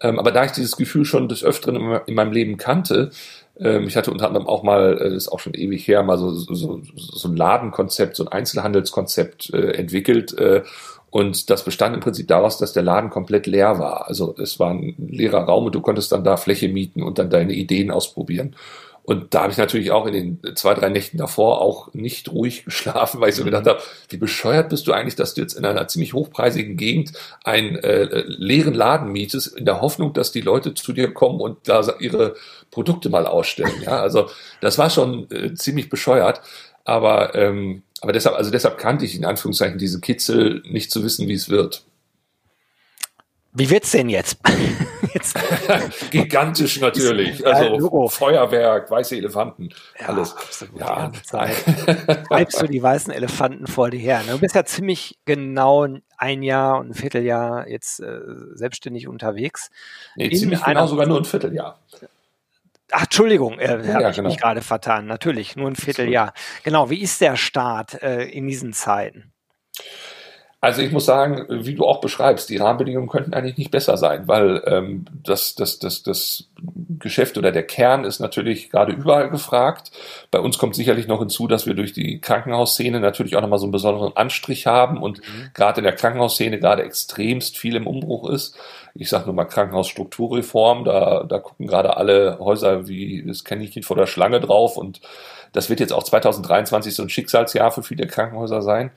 Ähm, 0.00 0.18
aber 0.18 0.32
da 0.32 0.44
ich 0.44 0.52
dieses 0.52 0.76
Gefühl 0.76 1.04
schon 1.04 1.28
des 1.28 1.44
Öfteren 1.44 2.00
in 2.06 2.14
meinem 2.14 2.32
Leben 2.32 2.56
kannte, 2.56 3.10
ähm, 3.58 3.86
ich 3.86 3.96
hatte 3.96 4.10
unter 4.10 4.26
anderem 4.26 4.46
auch 4.46 4.62
mal, 4.62 4.98
äh, 4.98 5.04
das 5.10 5.24
ist 5.24 5.28
auch 5.28 5.40
schon 5.40 5.54
ewig 5.54 5.86
her, 5.86 6.02
mal 6.02 6.18
so, 6.18 6.30
so, 6.30 6.80
so 6.96 7.28
ein 7.28 7.36
Ladenkonzept, 7.36 8.16
so 8.16 8.24
ein 8.24 8.32
Einzelhandelskonzept 8.32 9.52
äh, 9.54 9.72
entwickelt. 9.72 10.36
Äh, 10.36 10.62
und 11.10 11.48
das 11.48 11.64
bestand 11.64 11.94
im 11.94 12.00
Prinzip 12.00 12.26
daraus, 12.26 12.58
dass 12.58 12.72
der 12.72 12.82
Laden 12.82 13.08
komplett 13.08 13.46
leer 13.46 13.78
war. 13.78 14.08
Also 14.08 14.34
es 14.36 14.58
war 14.58 14.70
ein 14.70 14.96
leerer 14.98 15.44
Raum 15.44 15.66
und 15.66 15.74
du 15.74 15.80
konntest 15.80 16.10
dann 16.10 16.24
da 16.24 16.36
Fläche 16.36 16.68
mieten 16.68 17.04
und 17.04 17.20
dann 17.20 17.30
deine 17.30 17.52
Ideen 17.52 17.92
ausprobieren. 17.92 18.56
Und 19.04 19.34
da 19.34 19.42
habe 19.42 19.52
ich 19.52 19.58
natürlich 19.58 19.90
auch 19.90 20.06
in 20.06 20.40
den 20.40 20.56
zwei, 20.56 20.72
drei 20.72 20.88
Nächten 20.88 21.18
davor 21.18 21.60
auch 21.60 21.92
nicht 21.92 22.32
ruhig 22.32 22.64
geschlafen, 22.64 23.20
weil 23.20 23.28
ich 23.28 23.34
so 23.34 23.42
mhm. 23.42 23.46
gedacht 23.46 23.66
habe, 23.66 23.82
wie 24.08 24.16
bescheuert 24.16 24.70
bist 24.70 24.86
du 24.86 24.92
eigentlich, 24.92 25.14
dass 25.14 25.34
du 25.34 25.42
jetzt 25.42 25.52
in 25.54 25.66
einer 25.66 25.86
ziemlich 25.88 26.14
hochpreisigen 26.14 26.78
Gegend 26.78 27.12
einen 27.44 27.76
äh, 27.76 28.24
leeren 28.26 28.72
Laden 28.72 29.12
mietest, 29.12 29.56
in 29.58 29.66
der 29.66 29.82
Hoffnung, 29.82 30.14
dass 30.14 30.32
die 30.32 30.40
Leute 30.40 30.72
zu 30.72 30.94
dir 30.94 31.12
kommen 31.12 31.40
und 31.40 31.58
da 31.64 31.84
ihre 32.00 32.34
Produkte 32.70 33.10
mal 33.10 33.26
ausstellen. 33.26 33.82
Ja, 33.82 34.00
also 34.00 34.30
das 34.62 34.78
war 34.78 34.88
schon 34.88 35.30
äh, 35.30 35.54
ziemlich 35.54 35.90
bescheuert. 35.90 36.40
Aber, 36.84 37.34
ähm, 37.34 37.82
aber 38.00 38.12
deshalb, 38.12 38.36
also 38.36 38.50
deshalb 38.50 38.78
kannte 38.78 39.04
ich 39.04 39.16
in 39.16 39.24
Anführungszeichen 39.24 39.78
diesen 39.78 40.00
Kitzel, 40.00 40.62
nicht 40.66 40.90
zu 40.90 41.04
wissen, 41.04 41.28
wie 41.28 41.34
es 41.34 41.48
wird. 41.48 41.84
Wie 43.54 43.70
wird's 43.70 43.92
denn 43.92 44.08
jetzt? 44.08 44.38
jetzt. 45.14 45.36
Gigantisch 46.10 46.80
natürlich. 46.80 47.46
Also 47.46 48.08
Feuerwerk, 48.08 48.90
weiße 48.90 49.16
Elefanten, 49.16 49.70
ja, 49.98 50.08
alles. 50.08 50.36
Absolut, 50.36 50.80
ja. 50.80 51.12
Treibst 52.28 52.60
du 52.62 52.66
die 52.66 52.82
weißen 52.82 53.12
Elefanten 53.12 53.66
vor 53.66 53.90
dir 53.90 54.00
her. 54.00 54.22
Ne? 54.26 54.32
Du 54.32 54.40
bist 54.40 54.54
ja 54.54 54.64
ziemlich 54.64 55.18
genau 55.24 55.86
ein 56.16 56.42
Jahr 56.42 56.78
und 56.78 56.90
ein 56.90 56.94
Vierteljahr 56.94 57.68
jetzt 57.68 58.00
äh, 58.00 58.20
selbstständig 58.54 59.08
unterwegs. 59.08 59.70
Nee, 60.16 60.30
ziemlich 60.30 60.62
genau 60.62 60.86
sogar 60.86 61.06
nur 61.06 61.18
ein 61.18 61.24
Vierteljahr. 61.24 61.78
Ach, 62.90 63.04
Entschuldigung, 63.04 63.58
äh, 63.58 63.68
habe 63.68 63.86
ja, 63.86 64.10
ich 64.10 64.16
genau. 64.16 64.28
mich 64.28 64.38
gerade 64.38 64.60
vertan. 64.60 65.06
Natürlich, 65.06 65.56
nur 65.56 65.68
ein 65.68 65.76
Vierteljahr. 65.76 66.32
Genau, 66.64 66.90
wie 66.90 67.00
ist 67.00 67.20
der 67.20 67.36
Start 67.36 68.02
äh, 68.02 68.24
in 68.24 68.46
diesen 68.46 68.72
Zeiten? 68.72 69.32
Also 70.64 70.80
ich 70.80 70.92
muss 70.92 71.04
sagen, 71.04 71.44
wie 71.50 71.74
du 71.74 71.84
auch 71.84 72.00
beschreibst, 72.00 72.48
die 72.48 72.56
Rahmenbedingungen 72.56 73.10
könnten 73.10 73.34
eigentlich 73.34 73.58
nicht 73.58 73.70
besser 73.70 73.98
sein, 73.98 74.26
weil 74.28 74.62
ähm, 74.64 75.04
das, 75.22 75.54
das, 75.54 75.78
das, 75.78 76.02
das 76.02 76.48
Geschäft 76.98 77.36
oder 77.36 77.52
der 77.52 77.64
Kern 77.64 78.04
ist 78.04 78.18
natürlich 78.18 78.70
gerade 78.70 78.94
überall 78.94 79.28
gefragt. 79.28 79.90
Bei 80.30 80.40
uns 80.40 80.56
kommt 80.56 80.74
sicherlich 80.74 81.06
noch 81.06 81.18
hinzu, 81.18 81.48
dass 81.48 81.66
wir 81.66 81.74
durch 81.74 81.92
die 81.92 82.18
Krankenhausszene 82.18 82.98
natürlich 82.98 83.36
auch 83.36 83.42
nochmal 83.42 83.58
so 83.58 83.66
einen 83.66 83.72
besonderen 83.72 84.16
Anstrich 84.16 84.66
haben 84.66 85.02
und 85.02 85.18
mhm. 85.18 85.50
gerade 85.52 85.80
in 85.80 85.84
der 85.84 85.96
Krankenhausszene 85.96 86.58
gerade 86.58 86.82
extremst 86.82 87.58
viel 87.58 87.76
im 87.76 87.86
Umbruch 87.86 88.30
ist. 88.30 88.56
Ich 88.94 89.10
sage 89.10 89.26
nur 89.26 89.34
mal 89.34 89.44
Krankenhausstrukturreform, 89.44 90.84
da, 90.84 91.24
da 91.24 91.40
gucken 91.40 91.66
gerade 91.66 91.98
alle 91.98 92.38
Häuser 92.38 92.88
wie 92.88 93.22
das 93.26 93.44
Kaninchen 93.44 93.82
vor 93.82 93.98
der 93.98 94.06
Schlange 94.06 94.40
drauf 94.40 94.78
und 94.78 95.02
das 95.52 95.70
wird 95.70 95.80
jetzt 95.80 95.92
auch 95.92 96.02
2023 96.02 96.94
so 96.94 97.02
ein 97.02 97.08
Schicksalsjahr 97.08 97.70
für 97.70 97.82
viele 97.82 98.06
Krankenhäuser 98.06 98.60
sein. 98.60 98.90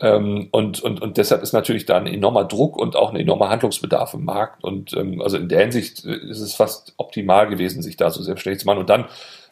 Ähm, 0.00 0.48
und, 0.52 0.80
und, 0.80 1.02
und 1.02 1.16
deshalb 1.16 1.42
ist 1.42 1.52
natürlich 1.52 1.86
da 1.86 1.96
ein 1.96 2.06
enormer 2.06 2.44
Druck 2.44 2.76
und 2.76 2.96
auch 2.96 3.10
ein 3.10 3.20
enormer 3.20 3.48
Handlungsbedarf 3.48 4.14
im 4.14 4.24
Markt. 4.24 4.62
Und 4.62 4.92
ähm, 4.94 5.20
also 5.20 5.36
in 5.36 5.48
der 5.48 5.60
Hinsicht 5.60 6.04
äh, 6.04 6.16
ist 6.16 6.40
es 6.40 6.54
fast 6.54 6.94
optimal 6.96 7.48
gewesen, 7.48 7.82
sich 7.82 7.96
da 7.96 8.10
so 8.10 8.22
selbstständig 8.22 8.60
zu 8.60 8.66
machen. 8.66 8.78
Und 8.78 8.90
dann 8.90 9.06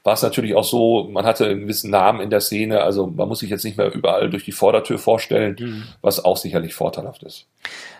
war 0.04 0.14
es 0.14 0.22
natürlich 0.22 0.54
auch 0.54 0.64
so, 0.64 1.08
man 1.10 1.26
hatte 1.26 1.46
einen 1.46 1.62
gewissen 1.62 1.90
Namen 1.90 2.20
in 2.20 2.30
der 2.30 2.40
Szene, 2.40 2.80
also 2.80 3.08
man 3.08 3.28
muss 3.28 3.40
sich 3.40 3.50
jetzt 3.50 3.64
nicht 3.64 3.76
mehr 3.76 3.92
überall 3.92 4.30
durch 4.30 4.44
die 4.44 4.52
Vordertür 4.52 4.98
vorstellen, 4.98 5.56
mhm. 5.58 5.82
was 6.00 6.24
auch 6.24 6.36
sicherlich 6.36 6.74
vorteilhaft 6.74 7.24
ist. 7.24 7.48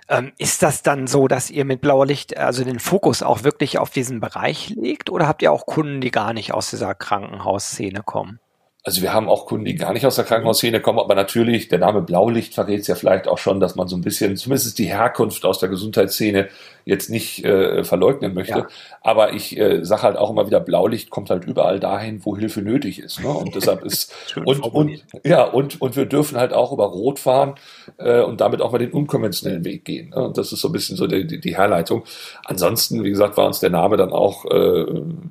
Ähm, 0.08 0.30
ist 0.38 0.62
das 0.62 0.84
dann 0.84 1.08
so, 1.08 1.26
dass 1.26 1.50
ihr 1.50 1.64
mit 1.64 1.80
Blauer 1.80 2.06
Licht 2.06 2.36
also 2.36 2.62
den 2.62 2.78
Fokus 2.78 3.24
auch 3.24 3.42
wirklich 3.42 3.78
auf 3.78 3.90
diesen 3.90 4.20
Bereich 4.20 4.68
legt 4.70 5.10
oder 5.10 5.26
habt 5.26 5.42
ihr 5.42 5.50
auch 5.50 5.66
Kunden, 5.66 6.00
die 6.00 6.12
gar 6.12 6.32
nicht 6.32 6.54
aus 6.54 6.70
dieser 6.70 6.94
Krankenhausszene 6.94 8.04
kommen? 8.04 8.38
Also 8.86 9.02
wir 9.02 9.12
haben 9.12 9.28
auch 9.28 9.46
Kunden, 9.46 9.64
die 9.64 9.74
gar 9.74 9.92
nicht 9.92 10.06
aus 10.06 10.14
der 10.14 10.24
Krankenhausszene 10.24 10.80
kommen, 10.80 11.00
aber 11.00 11.16
natürlich, 11.16 11.66
der 11.66 11.80
Name 11.80 12.02
Blaulicht 12.02 12.54
verrät 12.54 12.82
es 12.82 12.86
ja 12.86 12.94
vielleicht 12.94 13.26
auch 13.26 13.36
schon, 13.36 13.58
dass 13.58 13.74
man 13.74 13.88
so 13.88 13.96
ein 13.96 14.00
bisschen, 14.00 14.36
zumindest 14.36 14.78
die 14.78 14.84
Herkunft 14.84 15.44
aus 15.44 15.58
der 15.58 15.68
Gesundheitsszene 15.68 16.48
jetzt 16.84 17.10
nicht 17.10 17.44
äh, 17.44 17.82
verleugnen 17.82 18.32
möchte. 18.32 18.58
Ja. 18.60 18.68
Aber 19.00 19.32
ich 19.32 19.58
äh, 19.58 19.84
sage 19.84 20.02
halt 20.02 20.16
auch 20.16 20.30
immer 20.30 20.46
wieder, 20.46 20.60
Blaulicht 20.60 21.10
kommt 21.10 21.30
halt 21.30 21.44
überall 21.44 21.80
dahin, 21.80 22.24
wo 22.24 22.36
Hilfe 22.36 22.62
nötig 22.62 23.00
ist. 23.00 23.20
Ne? 23.20 23.28
Und 23.28 23.56
deshalb 23.56 23.84
ist 23.84 24.14
und, 24.44 24.60
und 24.60 25.04
ja 25.24 25.42
und 25.42 25.80
und 25.80 25.96
wir 25.96 26.06
dürfen 26.06 26.38
halt 26.38 26.52
auch 26.52 26.70
über 26.70 26.86
Rot 26.86 27.18
fahren 27.18 27.56
äh, 27.98 28.20
und 28.20 28.40
damit 28.40 28.62
auch 28.62 28.70
mal 28.70 28.78
den 28.78 28.92
unkonventionellen 28.92 29.64
Weg 29.64 29.84
gehen. 29.84 30.10
Ne? 30.10 30.26
Und 30.26 30.38
das 30.38 30.52
ist 30.52 30.60
so 30.60 30.68
ein 30.68 30.72
bisschen 30.72 30.96
so 30.96 31.08
die, 31.08 31.26
die, 31.26 31.40
die 31.40 31.56
Herleitung. 31.56 32.04
Ansonsten, 32.44 33.02
wie 33.02 33.10
gesagt, 33.10 33.36
war 33.36 33.48
uns 33.48 33.58
der 33.58 33.70
Name 33.70 33.96
dann 33.96 34.12
auch 34.12 34.44
äh, 34.44 34.84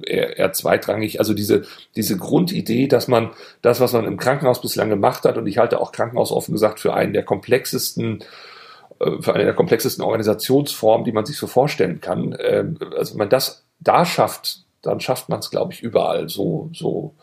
eher, 0.05 0.37
eher 0.37 0.51
zweitrangig. 0.51 1.19
Also 1.19 1.33
diese 1.33 1.63
diese 1.95 2.17
Grundidee, 2.17 2.87
dass 2.89 3.07
man 3.07 3.29
das, 3.61 3.79
was 3.79 3.93
man 3.93 4.05
im 4.05 4.17
Krankenhaus 4.17 4.61
bislang 4.61 4.89
gemacht 4.89 5.23
hat, 5.23 5.37
und 5.37 5.47
ich 5.47 5.57
halte 5.57 5.79
auch 5.79 5.91
Krankenhaus 5.91 6.31
offen 6.31 6.53
gesagt 6.53 6.79
für 6.79 6.93
einen 6.93 7.13
der 7.13 7.23
komplexesten 7.23 8.23
äh, 8.99 9.21
für 9.21 9.33
eine 9.33 9.45
der 9.45 9.53
komplexesten 9.53 10.03
Organisationsformen, 10.03 11.05
die 11.05 11.11
man 11.11 11.25
sich 11.25 11.37
so 11.37 11.47
vorstellen 11.47 12.01
kann. 12.01 12.35
Ähm, 12.39 12.77
also 12.97 13.13
wenn 13.13 13.19
man 13.19 13.29
das 13.29 13.65
da 13.79 14.05
schafft, 14.05 14.63
dann 14.81 14.99
schafft 14.99 15.29
man 15.29 15.39
es, 15.39 15.49
glaube 15.49 15.73
ich, 15.73 15.81
überall. 15.81 16.29
So, 16.29 16.69
so 16.73 17.15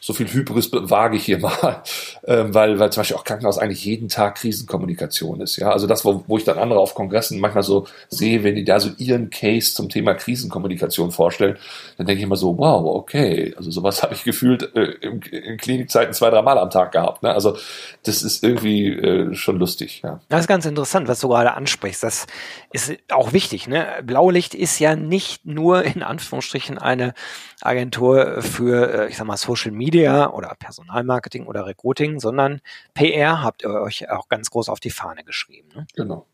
so 0.00 0.12
viel 0.12 0.26
Hybris 0.26 0.70
wage 0.72 1.16
ich 1.16 1.24
hier 1.24 1.38
mal, 1.40 1.82
ähm, 2.26 2.54
weil, 2.54 2.78
weil 2.78 2.90
zum 2.90 3.00
Beispiel 3.00 3.16
auch 3.16 3.24
Krankenhaus 3.24 3.58
eigentlich 3.58 3.84
jeden 3.84 4.08
Tag 4.08 4.36
Krisenkommunikation 4.36 5.40
ist. 5.40 5.56
Ja, 5.56 5.70
also 5.70 5.86
das, 5.86 6.04
wo, 6.04 6.24
wo 6.26 6.38
ich 6.38 6.44
dann 6.44 6.58
andere 6.58 6.80
auf 6.80 6.94
Kongressen 6.94 7.40
manchmal 7.40 7.62
so 7.62 7.86
sehe, 8.08 8.44
wenn 8.44 8.54
die 8.54 8.64
da 8.64 8.80
so 8.80 8.90
ihren 8.98 9.30
Case 9.30 9.74
zum 9.74 9.88
Thema 9.88 10.14
Krisenkommunikation 10.14 11.10
vorstellen, 11.10 11.58
dann 11.96 12.06
denke 12.06 12.20
ich 12.20 12.24
immer 12.24 12.36
so, 12.36 12.56
wow, 12.58 12.84
okay, 12.96 13.54
also 13.56 13.70
sowas 13.70 14.02
habe 14.02 14.14
ich 14.14 14.24
gefühlt 14.24 14.74
äh, 14.74 14.92
in, 15.00 15.20
in 15.20 15.56
Klinikzeiten 15.58 16.14
zwei, 16.14 16.30
drei 16.30 16.42
Mal 16.42 16.58
am 16.58 16.70
Tag 16.70 16.92
gehabt. 16.92 17.22
Ne? 17.22 17.32
Also 17.32 17.56
das 18.04 18.22
ist 18.22 18.44
irgendwie 18.44 18.88
äh, 18.88 19.34
schon 19.34 19.58
lustig. 19.58 20.02
Ja. 20.04 20.20
Das 20.28 20.40
ist 20.40 20.48
ganz 20.48 20.64
interessant, 20.66 21.08
was 21.08 21.20
du 21.20 21.28
gerade 21.28 21.54
ansprichst. 21.54 22.02
Das 22.02 22.26
ist 22.72 22.92
auch 23.10 23.32
wichtig. 23.32 23.68
Ne? 23.68 23.86
Blaulicht 24.02 24.54
ist 24.54 24.78
ja 24.78 24.96
nicht 24.96 25.44
nur 25.46 25.84
in 25.84 26.02
Anführungsstrichen 26.02 26.78
eine 26.78 27.14
Agentur 27.60 28.40
für, 28.42 29.06
äh, 29.06 29.08
ich 29.08 29.16
sag 29.16 29.26
mal, 29.26 29.36
Social 29.36 29.72
Media 29.72 29.87
oder 29.96 30.54
Personalmarketing 30.58 31.46
oder 31.46 31.66
Recruiting, 31.66 32.20
sondern 32.20 32.60
PR 32.94 33.42
habt 33.42 33.62
ihr 33.62 33.70
euch 33.70 34.10
auch 34.10 34.28
ganz 34.28 34.50
groß 34.50 34.68
auf 34.68 34.80
die 34.80 34.90
Fahne 34.90 35.24
geschrieben. 35.24 35.68
Ne? 35.74 35.86
Genau. 35.94 36.26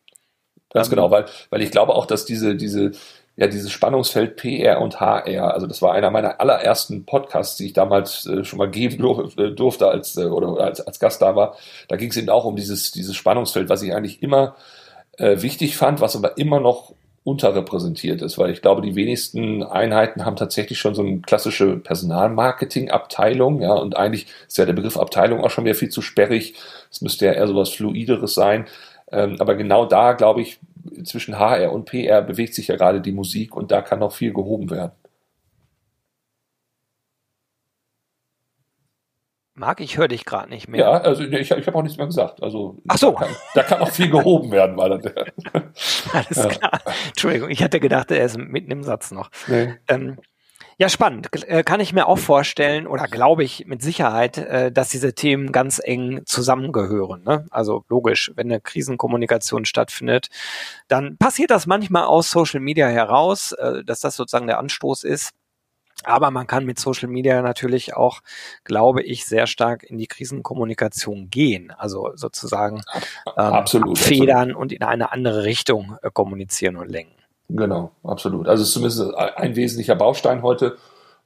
Ganz 0.72 0.90
genau, 0.90 1.10
weil, 1.10 1.26
weil 1.50 1.62
ich 1.62 1.70
glaube 1.70 1.94
auch, 1.94 2.04
dass 2.04 2.24
diese, 2.24 2.56
diese, 2.56 2.90
ja, 3.36 3.46
dieses 3.46 3.70
Spannungsfeld 3.70 4.36
PR 4.36 4.80
und 4.80 5.00
HR, 5.00 5.54
also 5.54 5.66
das 5.66 5.82
war 5.82 5.92
einer 5.92 6.10
meiner 6.10 6.40
allerersten 6.40 7.06
Podcasts, 7.06 7.56
die 7.56 7.66
ich 7.66 7.72
damals 7.72 8.26
äh, 8.26 8.44
schon 8.44 8.58
mal 8.58 8.70
geben 8.70 9.04
äh, 9.38 9.50
durfte 9.52 9.88
als, 9.88 10.16
äh, 10.16 10.24
oder 10.24 10.62
als, 10.64 10.80
als 10.80 10.98
Gast 10.98 11.22
da 11.22 11.36
war. 11.36 11.56
Da 11.88 11.96
ging 11.96 12.10
es 12.10 12.16
eben 12.16 12.28
auch 12.28 12.44
um 12.44 12.56
dieses, 12.56 12.90
dieses 12.90 13.14
Spannungsfeld, 13.14 13.68
was 13.68 13.82
ich 13.82 13.94
eigentlich 13.94 14.22
immer 14.22 14.56
äh, 15.16 15.42
wichtig 15.42 15.76
fand, 15.76 16.00
was 16.00 16.16
aber 16.16 16.38
immer 16.38 16.58
noch 16.60 16.94
unterrepräsentiert 17.24 18.20
ist, 18.20 18.36
weil 18.36 18.50
ich 18.50 18.60
glaube, 18.60 18.82
die 18.82 18.94
wenigsten 18.94 19.62
Einheiten 19.62 20.26
haben 20.26 20.36
tatsächlich 20.36 20.78
schon 20.78 20.94
so 20.94 21.02
eine 21.02 21.20
klassische 21.20 21.78
Personalmarketing-Abteilung, 21.78 23.62
ja, 23.62 23.72
und 23.72 23.96
eigentlich 23.96 24.26
ist 24.46 24.58
ja 24.58 24.66
der 24.66 24.74
Begriff 24.74 24.98
Abteilung 24.98 25.40
auch 25.42 25.50
schon 25.50 25.64
wieder 25.64 25.74
viel 25.74 25.88
zu 25.88 26.02
sperrig. 26.02 26.54
Es 26.90 27.00
müsste 27.00 27.24
ja 27.26 27.32
eher 27.32 27.46
so 27.46 27.56
was 27.56 27.70
Fluideres 27.70 28.34
sein. 28.34 28.66
Ähm, 29.10 29.36
aber 29.38 29.54
genau 29.54 29.86
da, 29.86 30.12
glaube 30.12 30.42
ich, 30.42 30.58
zwischen 31.04 31.38
HR 31.38 31.72
und 31.72 31.86
PR 31.86 32.20
bewegt 32.20 32.54
sich 32.54 32.68
ja 32.68 32.76
gerade 32.76 33.00
die 33.00 33.12
Musik 33.12 33.56
und 33.56 33.70
da 33.70 33.80
kann 33.80 34.00
noch 34.00 34.12
viel 34.12 34.34
gehoben 34.34 34.70
werden. 34.70 34.92
Marc, 39.56 39.80
ich 39.80 39.98
höre 39.98 40.08
dich 40.08 40.24
gerade 40.24 40.48
nicht 40.48 40.68
mehr. 40.68 40.80
Ja, 40.80 40.90
also 40.92 41.22
ich, 41.22 41.50
ich 41.50 41.66
habe 41.66 41.78
auch 41.78 41.82
nichts 41.82 41.96
mehr 41.96 42.06
gesagt. 42.06 42.42
Also 42.42 42.76
Ach 42.88 42.98
so. 42.98 43.12
Da 43.12 43.18
kann, 43.18 43.36
da 43.54 43.62
kann 43.62 43.80
auch 43.80 43.90
viel 43.90 44.10
gehoben 44.10 44.50
werden. 44.50 44.76
Weil 44.76 44.92
Alles 46.12 46.36
ja. 46.36 46.48
klar. 46.48 46.80
Entschuldigung, 47.08 47.50
ich 47.50 47.62
hatte 47.62 47.78
gedacht, 47.78 48.10
er 48.10 48.24
ist 48.24 48.36
mitten 48.36 48.72
im 48.72 48.82
Satz 48.82 49.12
noch. 49.12 49.30
Nee. 49.46 49.74
Ähm, 49.86 50.18
ja, 50.76 50.88
spannend. 50.88 51.28
Äh, 51.46 51.62
kann 51.62 51.78
ich 51.78 51.92
mir 51.92 52.08
auch 52.08 52.18
vorstellen 52.18 52.88
oder 52.88 53.06
glaube 53.06 53.44
ich 53.44 53.64
mit 53.66 53.80
Sicherheit, 53.80 54.38
äh, 54.38 54.72
dass 54.72 54.88
diese 54.88 55.14
Themen 55.14 55.52
ganz 55.52 55.80
eng 55.82 56.22
zusammengehören. 56.24 57.22
Ne? 57.22 57.46
Also 57.50 57.84
logisch, 57.88 58.32
wenn 58.34 58.50
eine 58.50 58.60
Krisenkommunikation 58.60 59.66
stattfindet, 59.66 60.30
dann 60.88 61.16
passiert 61.16 61.52
das 61.52 61.66
manchmal 61.66 62.04
aus 62.04 62.30
Social 62.30 62.58
Media 62.58 62.88
heraus, 62.88 63.52
äh, 63.52 63.84
dass 63.84 64.00
das 64.00 64.16
sozusagen 64.16 64.48
der 64.48 64.58
Anstoß 64.58 65.04
ist. 65.04 65.30
Aber 66.02 66.30
man 66.30 66.46
kann 66.46 66.64
mit 66.64 66.78
Social 66.78 67.08
Media 67.08 67.40
natürlich 67.40 67.94
auch, 67.94 68.20
glaube 68.64 69.02
ich, 69.02 69.26
sehr 69.26 69.46
stark 69.46 69.84
in 69.84 69.96
die 69.96 70.06
Krisenkommunikation 70.06 71.30
gehen. 71.30 71.72
Also 71.76 72.12
sozusagen 72.14 72.82
ähm, 73.26 73.32
absolut, 73.36 73.98
federn 73.98 74.50
absolut. 74.50 74.56
und 74.56 74.72
in 74.72 74.82
eine 74.82 75.12
andere 75.12 75.44
Richtung 75.44 75.96
äh, 76.02 76.10
kommunizieren 76.12 76.76
und 76.76 76.90
lenken. 76.90 77.14
Genau, 77.48 77.92
absolut. 78.02 78.48
Also 78.48 78.62
es 78.62 78.68
ist 78.68 78.74
zumindest 78.74 79.14
ein 79.36 79.54
wesentlicher 79.56 79.94
Baustein 79.94 80.42
heute. 80.42 80.76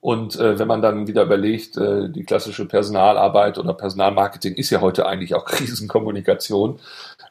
Und 0.00 0.38
äh, 0.38 0.58
wenn 0.58 0.68
man 0.68 0.80
dann 0.80 1.08
wieder 1.08 1.24
überlegt, 1.24 1.76
äh, 1.76 2.08
die 2.08 2.22
klassische 2.22 2.66
Personalarbeit 2.66 3.58
oder 3.58 3.74
Personalmarketing 3.74 4.54
ist 4.54 4.70
ja 4.70 4.80
heute 4.80 5.06
eigentlich 5.06 5.34
auch 5.34 5.44
Krisenkommunikation 5.46 6.78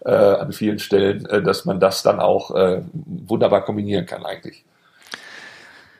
äh, 0.04 0.12
an 0.12 0.52
vielen 0.52 0.80
Stellen, 0.80 1.26
äh, 1.28 1.42
dass 1.42 1.64
man 1.64 1.80
das 1.80 2.04
dann 2.04 2.20
auch 2.20 2.52
äh, 2.56 2.82
wunderbar 2.94 3.64
kombinieren 3.64 4.06
kann 4.06 4.26
eigentlich. 4.26 4.66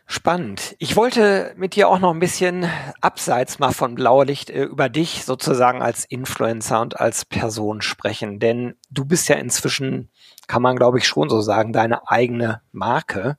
Spannend. 0.10 0.74
Ich 0.80 0.96
wollte 0.96 1.54
mit 1.58 1.76
dir 1.76 1.90
auch 1.90 2.00
noch 2.00 2.14
ein 2.14 2.20
bisschen 2.22 2.66
abseits 3.02 3.60
mal 3.60 3.74
von 3.74 3.96
Blaulicht 3.96 4.50
äh, 4.50 4.64
über 4.64 4.88
dich 4.88 5.26
sozusagen 5.26 5.82
als 5.82 6.06
Influencer 6.06 6.80
und 6.80 6.98
als 6.98 7.26
Person 7.26 7.82
sprechen, 7.82 8.40
denn 8.40 8.76
du 8.90 9.04
bist 9.04 9.28
ja 9.28 9.36
inzwischen, 9.36 10.10
kann 10.48 10.62
man 10.62 10.78
glaube 10.78 10.98
ich 10.98 11.06
schon 11.06 11.30
so 11.30 11.42
sagen, 11.42 11.74
deine 11.74 12.08
eigene 12.10 12.62
Marke. 12.72 13.38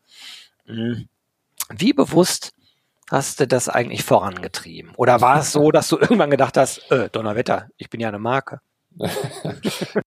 Hm. 0.67 1.09
Wie 1.71 1.95
bewusst 1.95 2.53
hast 3.11 3.41
du 3.41 3.47
das 3.49 3.71
eigentlich 3.71 4.05
vorangetrieben? 4.05 4.93
Oder 4.97 5.23
war 5.23 5.41
es 5.41 5.53
so, 5.53 5.71
dass 5.71 5.89
du 5.89 5.97
irgendwann 5.97 6.31
gedacht 6.31 6.59
hast, 6.59 6.91
äh, 6.91 7.09
Donnerwetter, 7.09 7.69
ich 7.79 7.89
bin 7.89 8.01
ja 8.01 8.09
eine 8.09 8.19
Marke? 8.19 8.61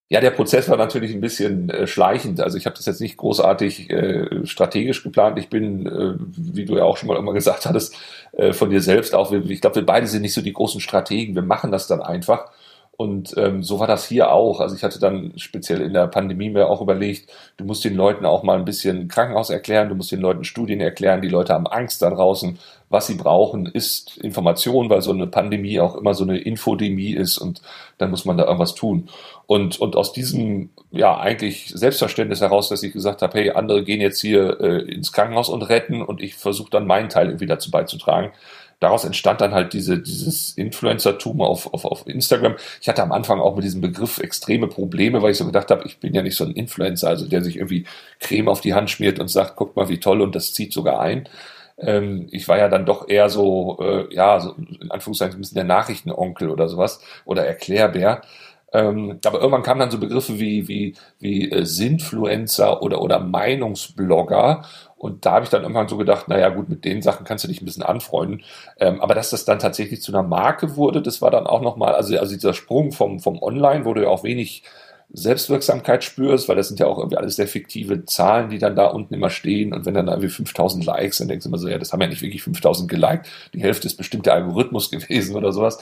Ja, 0.10 0.20
der 0.20 0.32
Prozess 0.32 0.70
war 0.70 0.78
natürlich 0.78 1.14
ein 1.14 1.22
bisschen 1.22 1.70
äh, 1.70 1.88
schleichend. 1.88 2.42
Also 2.42 2.58
ich 2.58 2.66
habe 2.66 2.76
das 2.76 2.86
jetzt 2.86 3.02
nicht 3.02 3.18
großartig 3.18 3.90
äh, 3.90 4.46
strategisch 4.46 5.04
geplant. 5.04 5.40
Ich 5.40 5.50
bin, 5.50 5.86
äh, 5.88 6.16
wie 6.18 6.66
du 6.66 6.78
ja 6.78 6.84
auch 6.84 6.98
schon 6.98 7.08
mal 7.08 7.18
immer 7.18 7.34
gesagt 7.34 7.66
hattest, 7.66 7.96
äh, 8.34 8.54
von 8.54 8.70
dir 8.70 8.82
selbst 8.82 9.16
auch. 9.16 9.32
Ich 9.32 9.62
glaube, 9.62 9.78
wir 9.78 9.86
beide 9.86 10.08
sind 10.08 10.22
nicht 10.22 10.34
so 10.34 10.42
die 10.42 10.54
großen 10.54 10.82
Strategen. 10.82 11.36
Wir 11.36 11.42
machen 11.42 11.72
das 11.72 11.88
dann 11.88 12.02
einfach. 12.02 12.52
Und 13.02 13.34
ähm, 13.36 13.64
so 13.64 13.80
war 13.80 13.88
das 13.88 14.08
hier 14.08 14.32
auch. 14.32 14.60
Also 14.60 14.76
ich 14.76 14.84
hatte 14.84 15.00
dann 15.00 15.34
speziell 15.36 15.82
in 15.82 15.94
der 15.94 16.06
Pandemie 16.06 16.52
mir 16.52 16.70
auch 16.70 16.82
überlegt, 16.82 17.32
du 17.58 17.66
musst 17.66 17.84
den 17.84 17.96
Leuten 17.96 18.28
auch 18.28 18.44
mal 18.44 18.60
ein 18.60 18.64
bisschen 18.64 19.08
Krankenhaus 19.08 19.50
erklären, 19.50 19.90
du 19.90 19.96
musst 19.96 20.12
den 20.12 20.22
Leuten 20.22 20.44
Studien 20.44 20.80
erklären, 20.80 21.24
die 21.24 21.28
Leute 21.28 21.52
haben 21.52 21.66
Angst 21.66 22.04
da 22.04 22.12
draußen. 22.12 22.60
Was 22.90 23.08
sie 23.08 23.16
brauchen, 23.16 23.66
ist 23.66 24.18
Information, 24.18 24.92
weil 24.92 25.02
so 25.02 25.14
eine 25.14 25.26
Pandemie 25.26 25.80
auch 25.80 25.96
immer 25.96 26.14
so 26.14 26.26
eine 26.26 26.38
Infodemie 26.38 27.14
ist 27.14 27.40
und 27.40 27.64
dann 27.98 28.12
muss 28.12 28.26
man 28.26 28.38
da 28.38 28.44
irgendwas 28.44 28.76
tun. 28.76 29.10
Und, 29.48 29.80
und 29.80 29.96
aus 29.96 30.14
diesem 30.14 30.70
ja 30.92 31.18
eigentlich 31.18 31.72
Selbstverständnis 31.74 32.42
heraus, 32.42 32.70
dass 32.70 32.84
ich 32.84 32.94
gesagt 32.94 33.24
habe, 33.24 33.36
hey, 33.40 33.50
andere 33.50 33.84
gehen 33.84 34.00
jetzt 34.00 34.22
hier 34.22 34.60
äh, 34.60 34.82
ins 34.94 35.12
Krankenhaus 35.12 35.50
und 35.50 35.64
retten 35.64 36.04
und 36.04 36.22
ich 36.22 36.36
versuche 36.36 36.70
dann 36.70 36.86
meinen 36.86 37.10
Teil 37.10 37.30
irgendwie 37.30 37.48
dazu 37.48 37.72
beizutragen, 37.72 38.32
daraus 38.82 39.06
entstand 39.06 39.40
dann 39.40 39.54
halt 39.54 39.72
diese, 39.72 40.00
dieses 40.00 40.58
Influencer-Tum 40.58 41.40
auf, 41.40 41.74
auf, 41.74 41.86
auf 41.86 42.08
Instagram. 42.08 42.56
Ich 42.82 42.90
hatte 42.90 43.04
am 43.04 43.14
Anfang 43.14 43.40
auch 43.40 43.56
mit 43.56 43.64
diesem 43.64 43.80
Begriff 43.80 44.18
extreme 44.18 44.68
Probleme, 44.68 45.22
weil 45.22 45.32
ich 45.32 45.38
so 45.38 45.46
gedacht 45.46 45.72
habe, 45.72 45.86
ich 45.86 46.00
bin 46.00 46.14
ja 46.14 46.24
nicht 46.24 46.36
so 46.36 46.44
ein 46.44 46.52
Influencer, 46.52 47.08
also 47.08 47.28
der 47.30 47.44
sich 47.44 47.58
irgendwie 47.58 47.86
Creme 48.20 48.50
auf 48.50 48.60
die 48.60 48.74
Hand 48.74 48.90
schmiert 48.90 49.20
und 49.20 49.30
sagt, 49.30 49.56
guck 49.56 49.76
mal, 49.76 49.88
wie 49.88 50.00
toll 50.00 50.22
und 50.22 50.36
das 50.36 50.54
zieht 50.54 50.74
sogar 50.74 51.00
ein. 51.00 51.30
Ähm, 51.78 52.28
ich 52.32 52.48
war 52.48 52.58
ja 52.58 52.70
dann 52.70 52.86
doch 52.86 53.08
eher 53.08 53.30
so, 53.30 53.78
äh, 53.82 54.14
ja, 54.14 54.40
so 54.40 54.56
in 54.56 54.90
Anführungszeichen 54.92 55.38
ein 55.38 55.42
bisschen 55.42 55.56
der 55.56 55.64
Nachrichtenonkel 55.64 56.50
oder 56.50 56.68
sowas 56.68 57.02
oder 57.24 57.46
Erklärbär. 57.46 58.24
Ähm, 58.74 59.20
aber 59.26 59.40
irgendwann 59.40 59.64
kamen 59.64 59.82
dann 59.82 59.92
so 59.92 60.00
Begriffe 60.00 60.40
wie, 60.40 60.68
wie, 60.68 60.96
wie 61.20 61.52
äh, 61.52 61.66
Sinfluencer 61.66 62.82
oder, 62.82 63.02
oder 63.02 63.20
Meinungsblogger. 63.20 64.64
Und 65.02 65.26
da 65.26 65.32
habe 65.32 65.46
ich 65.46 65.50
dann 65.50 65.64
irgendwann 65.64 65.88
so 65.88 65.98
gedacht, 65.98 66.28
naja 66.28 66.50
gut, 66.50 66.70
mit 66.70 66.86
den 66.86 67.02
Sachen 67.02 67.26
kannst 67.26 67.44
du 67.44 67.48
dich 67.48 67.60
ein 67.60 67.66
bisschen 67.66 67.82
anfreunden. 67.82 68.44
Ähm, 68.80 69.02
aber 69.02 69.16
dass 69.16 69.32
das 69.32 69.46
dann 69.46 69.58
tatsächlich 69.58 70.04
zu 70.04 70.12
einer 70.12 70.22
Marke 70.22 70.76
wurde, 70.76 71.02
das 71.02 71.24
war 71.24 71.32
dann 71.32 71.48
auch 71.48 71.62
nochmal, 71.62 71.96
also, 71.96 72.16
also 72.20 72.36
dieser 72.36 72.54
Sprung 72.54 72.92
vom, 72.92 73.20
vom 73.20 73.42
Online, 73.42 73.84
wo 73.86 73.96
du 73.96 74.04
ja 74.04 74.10
auch 74.10 74.24
wenig 74.24 74.62
Selbstwirksamkeit 75.12 76.04
spürst, 76.04 76.48
weil 76.48 76.56
das 76.56 76.68
sind 76.68 76.80
ja 76.80 76.86
auch 76.86 77.00
irgendwie 77.00 77.18
alles 77.18 77.36
sehr 77.36 77.48
fiktive 77.48 78.06
Zahlen, 78.06 78.52
die 78.52 78.60
dann 78.60 78.76
da 78.76 78.86
unten 78.86 79.16
immer 79.16 79.32
stehen. 79.32 79.74
Und 79.74 79.88
wenn 79.88 79.96
dann 79.96 80.08
irgendwie 80.08 80.30
5000 80.30 80.86
Likes, 80.86 81.18
dann 81.18 81.28
denkst 81.28 81.46
du 81.46 81.50
immer 81.50 81.58
so, 81.58 81.68
ja, 81.68 81.80
das 81.80 81.92
haben 81.94 82.02
ja 82.02 82.08
nicht 82.08 82.22
wirklich 82.22 82.44
5000 82.44 82.88
geliked. 82.88 83.26
Die 83.56 83.62
Hälfte 83.62 83.88
ist 83.88 83.98
bestimmt 83.98 84.28
der 84.28 84.36
Algorithmus 84.36 84.92
gewesen 84.92 85.36
oder 85.36 85.52
sowas. 85.52 85.80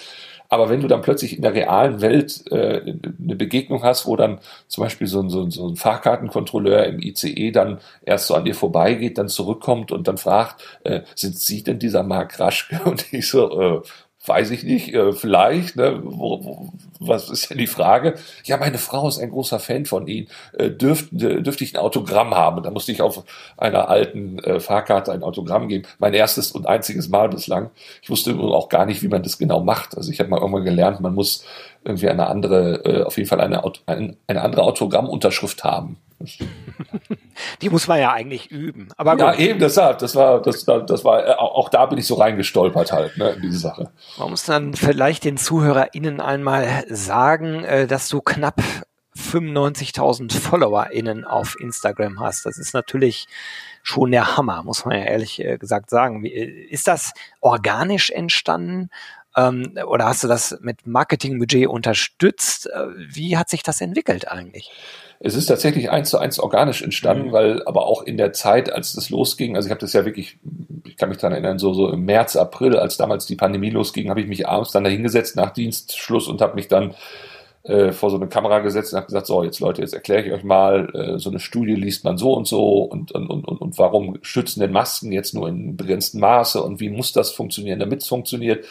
Aber 0.49 0.69
wenn 0.69 0.81
du 0.81 0.87
dann 0.87 1.01
plötzlich 1.01 1.35
in 1.35 1.43
der 1.43 1.53
realen 1.53 2.01
Welt 2.01 2.43
äh, 2.51 2.81
eine 2.81 3.35
Begegnung 3.35 3.83
hast, 3.83 4.07
wo 4.07 4.15
dann 4.15 4.39
zum 4.67 4.83
Beispiel 4.83 5.07
so 5.07 5.21
ein, 5.21 5.29
so, 5.29 5.43
ein, 5.43 5.51
so 5.51 5.67
ein 5.67 5.75
Fahrkartenkontrolleur 5.75 6.85
im 6.85 6.99
ICE 6.99 7.51
dann 7.51 7.79
erst 8.03 8.27
so 8.27 8.33
an 8.33 8.45
dir 8.45 8.55
vorbeigeht, 8.55 9.19
dann 9.19 9.29
zurückkommt 9.29 9.91
und 9.91 10.07
dann 10.07 10.17
fragt, 10.17 10.63
äh, 10.83 11.01
sind 11.15 11.37
Sie 11.37 11.63
denn 11.63 11.77
dieser 11.77 12.03
Mark 12.03 12.39
Raschke? 12.39 12.81
Und 12.85 13.13
ich 13.13 13.29
so, 13.29 13.61
äh, 13.61 13.81
weiß 14.29 14.51
ich 14.51 14.63
nicht, 14.63 14.93
äh, 14.93 15.12
vielleicht, 15.12 15.75
ne, 15.75 16.00
wo, 16.03 16.43
wo, 16.43 16.69
was 17.00 17.29
ist 17.29 17.50
denn 17.50 17.57
die 17.57 17.67
Frage? 17.67 18.15
Ja, 18.43 18.57
meine 18.57 18.77
Frau 18.77 19.07
ist 19.07 19.19
ein 19.19 19.31
großer 19.31 19.59
Fan 19.59 19.86
von 19.86 20.07
Ihnen. 20.07 20.27
Äh, 20.53 20.69
dürft, 20.69 21.12
äh, 21.13 21.41
dürfte 21.41 21.63
ich 21.63 21.75
ein 21.75 21.81
Autogramm 21.81 22.36
haben? 22.36 22.62
Da 22.63 22.71
musste 22.71 22.91
ich 22.91 23.01
auf 23.01 23.24
einer 23.57 23.89
alten 23.89 24.39
äh, 24.39 24.59
Fahrkarte 24.59 25.12
ein 25.12 25.24
Autogramm 25.24 25.67
geben. 25.67 25.86
Mein 25.98 26.13
erstes 26.13 26.51
und 26.51 26.67
einziges 26.67 27.09
Mal 27.09 27.29
bislang. 27.29 27.71
Ich 28.01 28.09
wusste 28.09 28.38
auch 28.38 28.69
gar 28.69 28.86
nicht, 28.86 29.01
wie 29.01 29.07
man 29.07 29.24
das 29.24 29.38
genau 29.38 29.62
macht. 29.62 29.98
Also 29.98 30.12
ich 30.12 30.19
habe 30.19 30.29
mal 30.29 30.39
irgendwann 30.39 30.65
gelernt, 30.65 31.01
man 31.01 31.15
muss 31.15 31.43
irgendwie 31.83 32.09
eine 32.09 32.27
andere, 32.27 32.83
äh, 32.86 33.03
auf 33.03 33.17
jeden 33.17 33.29
Fall 33.29 33.41
eine, 33.41 33.63
eine, 33.86 34.17
eine 34.27 34.41
andere 34.41 34.63
Autogrammunterschrift 34.63 35.63
haben. 35.63 35.98
Die 37.62 37.69
muss 37.69 37.88
man 37.88 38.00
ja 38.00 38.12
eigentlich 38.12 38.51
üben. 38.51 38.89
Aber 38.98 39.12
gut. 39.12 39.21
Ja, 39.21 39.33
eben 39.36 39.59
deshalb. 39.59 40.00
Das 40.00 40.15
war, 40.15 40.41
das, 40.41 40.65
das 40.65 41.05
war, 41.05 41.25
äh, 41.25 41.33
auch 41.33 41.69
da 41.69 41.86
bin 41.86 41.98
ich 41.98 42.07
so 42.07 42.15
reingestolpert 42.15 42.91
halt, 42.91 43.17
ne, 43.17 43.29
in 43.31 43.41
diese 43.41 43.59
Sache. 43.59 43.91
Man 44.17 44.31
muss 44.31 44.43
dann 44.43 44.74
vielleicht 44.74 45.24
den 45.24 45.38
ZuhörerInnen 45.38 46.19
einmal 46.19 46.86
sagen, 46.89 47.63
äh, 47.63 47.88
dass 47.88 48.09
du 48.09 48.21
knapp 48.21 48.62
95.000 49.17 50.31
FollowerInnen 50.33 51.25
auf 51.25 51.59
Instagram 51.59 52.19
hast. 52.19 52.45
Das 52.45 52.57
ist 52.57 52.74
natürlich 52.74 53.27
schon 53.81 54.12
der 54.12 54.38
Hammer, 54.38 54.63
muss 54.63 54.86
man 54.86 54.98
ja 54.98 55.05
ehrlich 55.05 55.39
äh, 55.39 55.57
gesagt 55.57 55.89
sagen. 55.89 56.25
Ist 56.25 56.88
das 56.88 57.13
organisch 57.39 58.09
entstanden? 58.12 58.89
Ähm, 59.36 59.77
oder 59.86 60.05
hast 60.05 60.24
du 60.24 60.27
das 60.27 60.57
mit 60.62 60.88
Marketingbudget 60.88 61.67
unterstützt? 61.67 62.69
Wie 62.95 63.38
hat 63.38 63.50
sich 63.50 63.63
das 63.63 63.81
entwickelt 63.81 64.27
eigentlich? 64.27 64.71
Es 65.21 65.36
ist 65.36 65.48
tatsächlich 65.48 65.89
eins 65.89 66.09
zu 66.09 66.17
eins 66.17 66.39
organisch 66.39 66.81
entstanden, 66.81 67.27
mhm. 67.27 67.31
weil 67.33 67.63
aber 67.65 67.86
auch 67.86 68.03
in 68.03 68.15
der 68.15 68.31
Zeit, 68.31 68.71
als 68.71 68.93
das 68.93 69.09
losging, 69.09 69.57
also 69.57 69.67
ich 69.67 69.71
habe 69.71 69.81
das 69.81 69.91
ja 69.91 70.05
wirklich, 70.05 70.38
ich 70.86 70.95
kann 70.95 71.09
mich 71.09 71.17
daran 71.17 71.33
erinnern, 71.33 71.59
so, 71.59 71.74
so 71.74 71.89
im 71.89 72.05
März, 72.05 72.38
April, 72.38 72.77
als 72.77 72.95
damals 72.95 73.25
die 73.25 73.36
Pandemie 73.36 73.69
losging, 73.69 74.09
habe 74.09 74.21
ich 74.21 74.27
mich 74.27 74.48
abends 74.48 74.71
dann 74.71 74.86
dahingesetzt 74.86 75.36
nach 75.36 75.51
Dienstschluss 75.51 76.29
und 76.29 76.41
habe 76.41 76.55
mich 76.55 76.69
dann 76.69 76.95
äh, 77.63 77.91
vor 77.91 78.09
so 78.09 78.15
eine 78.15 78.27
Kamera 78.29 78.59
gesetzt 78.59 78.93
und 78.93 78.98
habe 78.98 79.07
gesagt, 79.07 79.27
so 79.27 79.43
jetzt 79.43 79.59
Leute, 79.59 79.81
jetzt 79.81 79.93
erkläre 79.93 80.25
ich 80.25 80.31
euch 80.31 80.43
mal, 80.43 80.89
äh, 80.95 81.19
so 81.19 81.29
eine 81.29 81.41
Studie 81.41 81.75
liest 81.75 82.05
man 82.05 82.17
so 82.17 82.33
und 82.33 82.48
so 82.48 82.83
und, 82.83 83.12
und, 83.12 83.29
und, 83.29 83.43
und 83.43 83.77
warum 83.77 84.17
schützen 84.21 84.62
denn 84.62 84.71
Masken 84.71 85.12
jetzt 85.12 85.33
nur 85.33 85.50
in 85.50 85.75
begrenztem 85.75 86.21
Maße 86.21 86.63
und 86.63 86.79
wie 86.79 86.89
muss 86.89 87.12
das 87.12 87.31
funktionieren, 87.31 87.79
damit 87.79 88.03
es 88.03 88.07
funktioniert. 88.07 88.65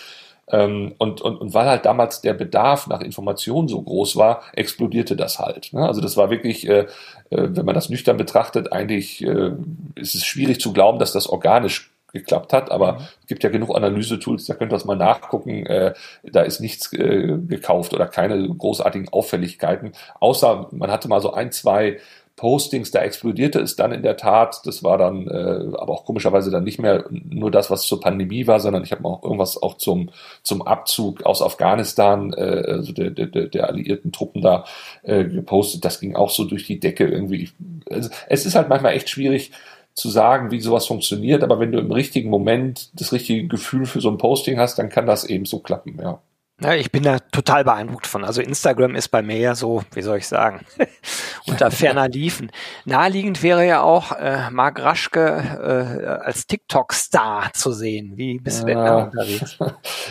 Ähm, 0.51 0.95
und, 0.99 1.21
und, 1.21 1.37
und 1.37 1.55
weil 1.55 1.67
halt 1.67 1.85
damals 1.85 2.21
der 2.21 2.35
Bedarf 2.35 2.87
nach 2.87 3.01
Informationen 3.01 3.69
so 3.69 3.83
groß 3.83 4.17
war, 4.17 4.43
explodierte 4.55 5.17
das 5.17 5.39
halt. 5.39 5.73
Ne? 5.73 5.87
Also 5.87 6.01
das 6.01 6.17
war 6.17 6.31
wirklich, 6.31 6.69
äh, 6.69 6.81
äh, 6.81 6.87
wenn 7.31 7.67
man 7.67 7.75
das 7.75 7.91
nüchtern 7.91 8.17
betrachtet, 8.17 8.73
eigentlich 8.73 9.25
äh, 9.25 9.53
ist 9.95 10.15
es 10.15 10.25
schwierig 10.25 10.61
zu 10.61 10.73
glauben, 10.73 10.99
dass 10.99 11.13
das 11.13 11.29
organisch 11.29 11.91
geklappt 12.13 12.55
hat, 12.55 12.71
aber 12.71 12.95
mhm. 12.95 12.99
es 13.21 13.27
gibt 13.27 13.45
ja 13.45 13.51
genug 13.51 13.77
Analysetools, 13.77 14.47
da 14.47 14.55
könnt 14.55 14.73
ihr 14.73 14.77
das 14.77 14.87
mal 14.87 14.97
nachgucken, 14.97 15.67
äh, 15.67 15.93
da 16.23 16.41
ist 16.41 16.61
nichts 16.61 16.91
äh, 16.95 17.37
gekauft 17.47 17.93
oder 17.93 18.07
keine 18.07 18.49
großartigen 18.49 19.11
Auffälligkeiten, 19.11 19.93
außer 20.19 20.69
man 20.71 20.91
hatte 20.91 21.09
mal 21.09 21.21
so 21.21 21.35
ein, 21.35 21.53
zwei 21.53 21.99
Postings, 22.39 22.91
da 22.91 23.01
explodierte 23.01 23.61
es 23.61 23.77
dann 23.77 23.93
in 23.93 24.03
der 24.03 24.17
Tat. 24.17 24.63
Das 24.65 24.83
war 24.83 24.97
dann 24.97 25.27
äh, 25.29 25.77
aber 25.77 25.93
auch 25.93 26.07
komischerweise 26.07 26.51
dann 26.51 26.65
nicht 26.65 26.79
mehr 26.79 27.05
nur 27.11 27.51
das, 27.51 27.71
was 27.71 27.83
zur 27.83 28.01
Pandemie 28.01 28.47
war, 28.47 28.61
sondern 28.61 28.85
ich 28.85 28.93
habe 28.93 29.05
auch 29.05 29.23
irgendwas 29.23 29.63
auch 29.63 29.77
zum, 29.77 30.11
zum 30.43 30.63
Abzug 30.63 31.25
aus 31.25 31.43
Afghanistan, 31.43 32.33
äh, 32.33 32.65
also 32.67 32.93
der, 32.93 33.11
der, 33.11 33.27
der 33.27 33.69
alliierten 33.69 34.13
Truppen 34.13 34.41
da 34.41 34.65
äh, 35.03 35.25
gepostet. 35.25 35.85
Das 35.85 36.01
ging 36.01 36.17
auch 36.17 36.31
so 36.31 36.45
durch 36.45 36.67
die 36.67 36.81
Decke 36.81 37.07
irgendwie. 37.07 37.51
Also, 37.91 38.09
es 38.29 38.47
ist 38.47 38.55
halt 38.55 38.71
manchmal 38.71 38.95
echt 38.95 39.11
schwierig 39.11 39.51
zu 39.93 40.09
sagen, 40.09 40.53
wie 40.53 40.61
sowas 40.61 40.87
funktioniert, 40.87 41.43
aber 41.43 41.59
wenn 41.59 41.73
du 41.73 41.79
im 41.79 41.91
richtigen 41.91 42.31
Moment 42.31 42.91
das 42.99 43.13
richtige 43.13 43.49
Gefühl 43.49 43.85
für 43.85 44.01
so 44.01 44.09
ein 44.09 44.19
Posting 44.19 44.59
hast, 44.59 44.79
dann 44.79 44.89
kann 44.89 45.07
das 45.07 45.25
eben 45.25 45.45
so 45.45 45.59
klappen, 45.59 45.99
ja. 46.01 46.21
Ja, 46.61 46.75
ich 46.75 46.91
bin 46.91 47.05
da 47.05 47.21
total 47.21 47.63
beeindruckt 47.63 48.09
von. 48.09 48.25
Also 48.25 48.43
Instagram 48.43 48.97
ist 48.97 49.09
bei 49.09 49.23
mir 49.23 49.39
ja 49.39 49.55
so, 49.55 49.85
wie 49.93 50.03
soll 50.03 50.19
ich 50.19 50.27
sagen, 50.27 50.67
unter 51.47 51.71
ferner 51.71 52.09
Liefen. 52.09 52.51
Naheliegend 52.85 53.45
wäre 53.45 53.65
ja 53.65 53.83
auch 53.83 54.11
äh, 54.11 54.51
Marc 54.51 54.81
Raschke 54.83 55.21
äh, 55.21 56.07
als 56.07 56.49
TikTok-Star 56.49 57.53
zu 57.53 57.71
sehen. 57.71 58.17
Wie 58.17 58.41
bist 58.41 58.63
du 58.63 58.67
denn 58.67 58.79
da 58.79 59.05
unterwegs? 59.05 59.57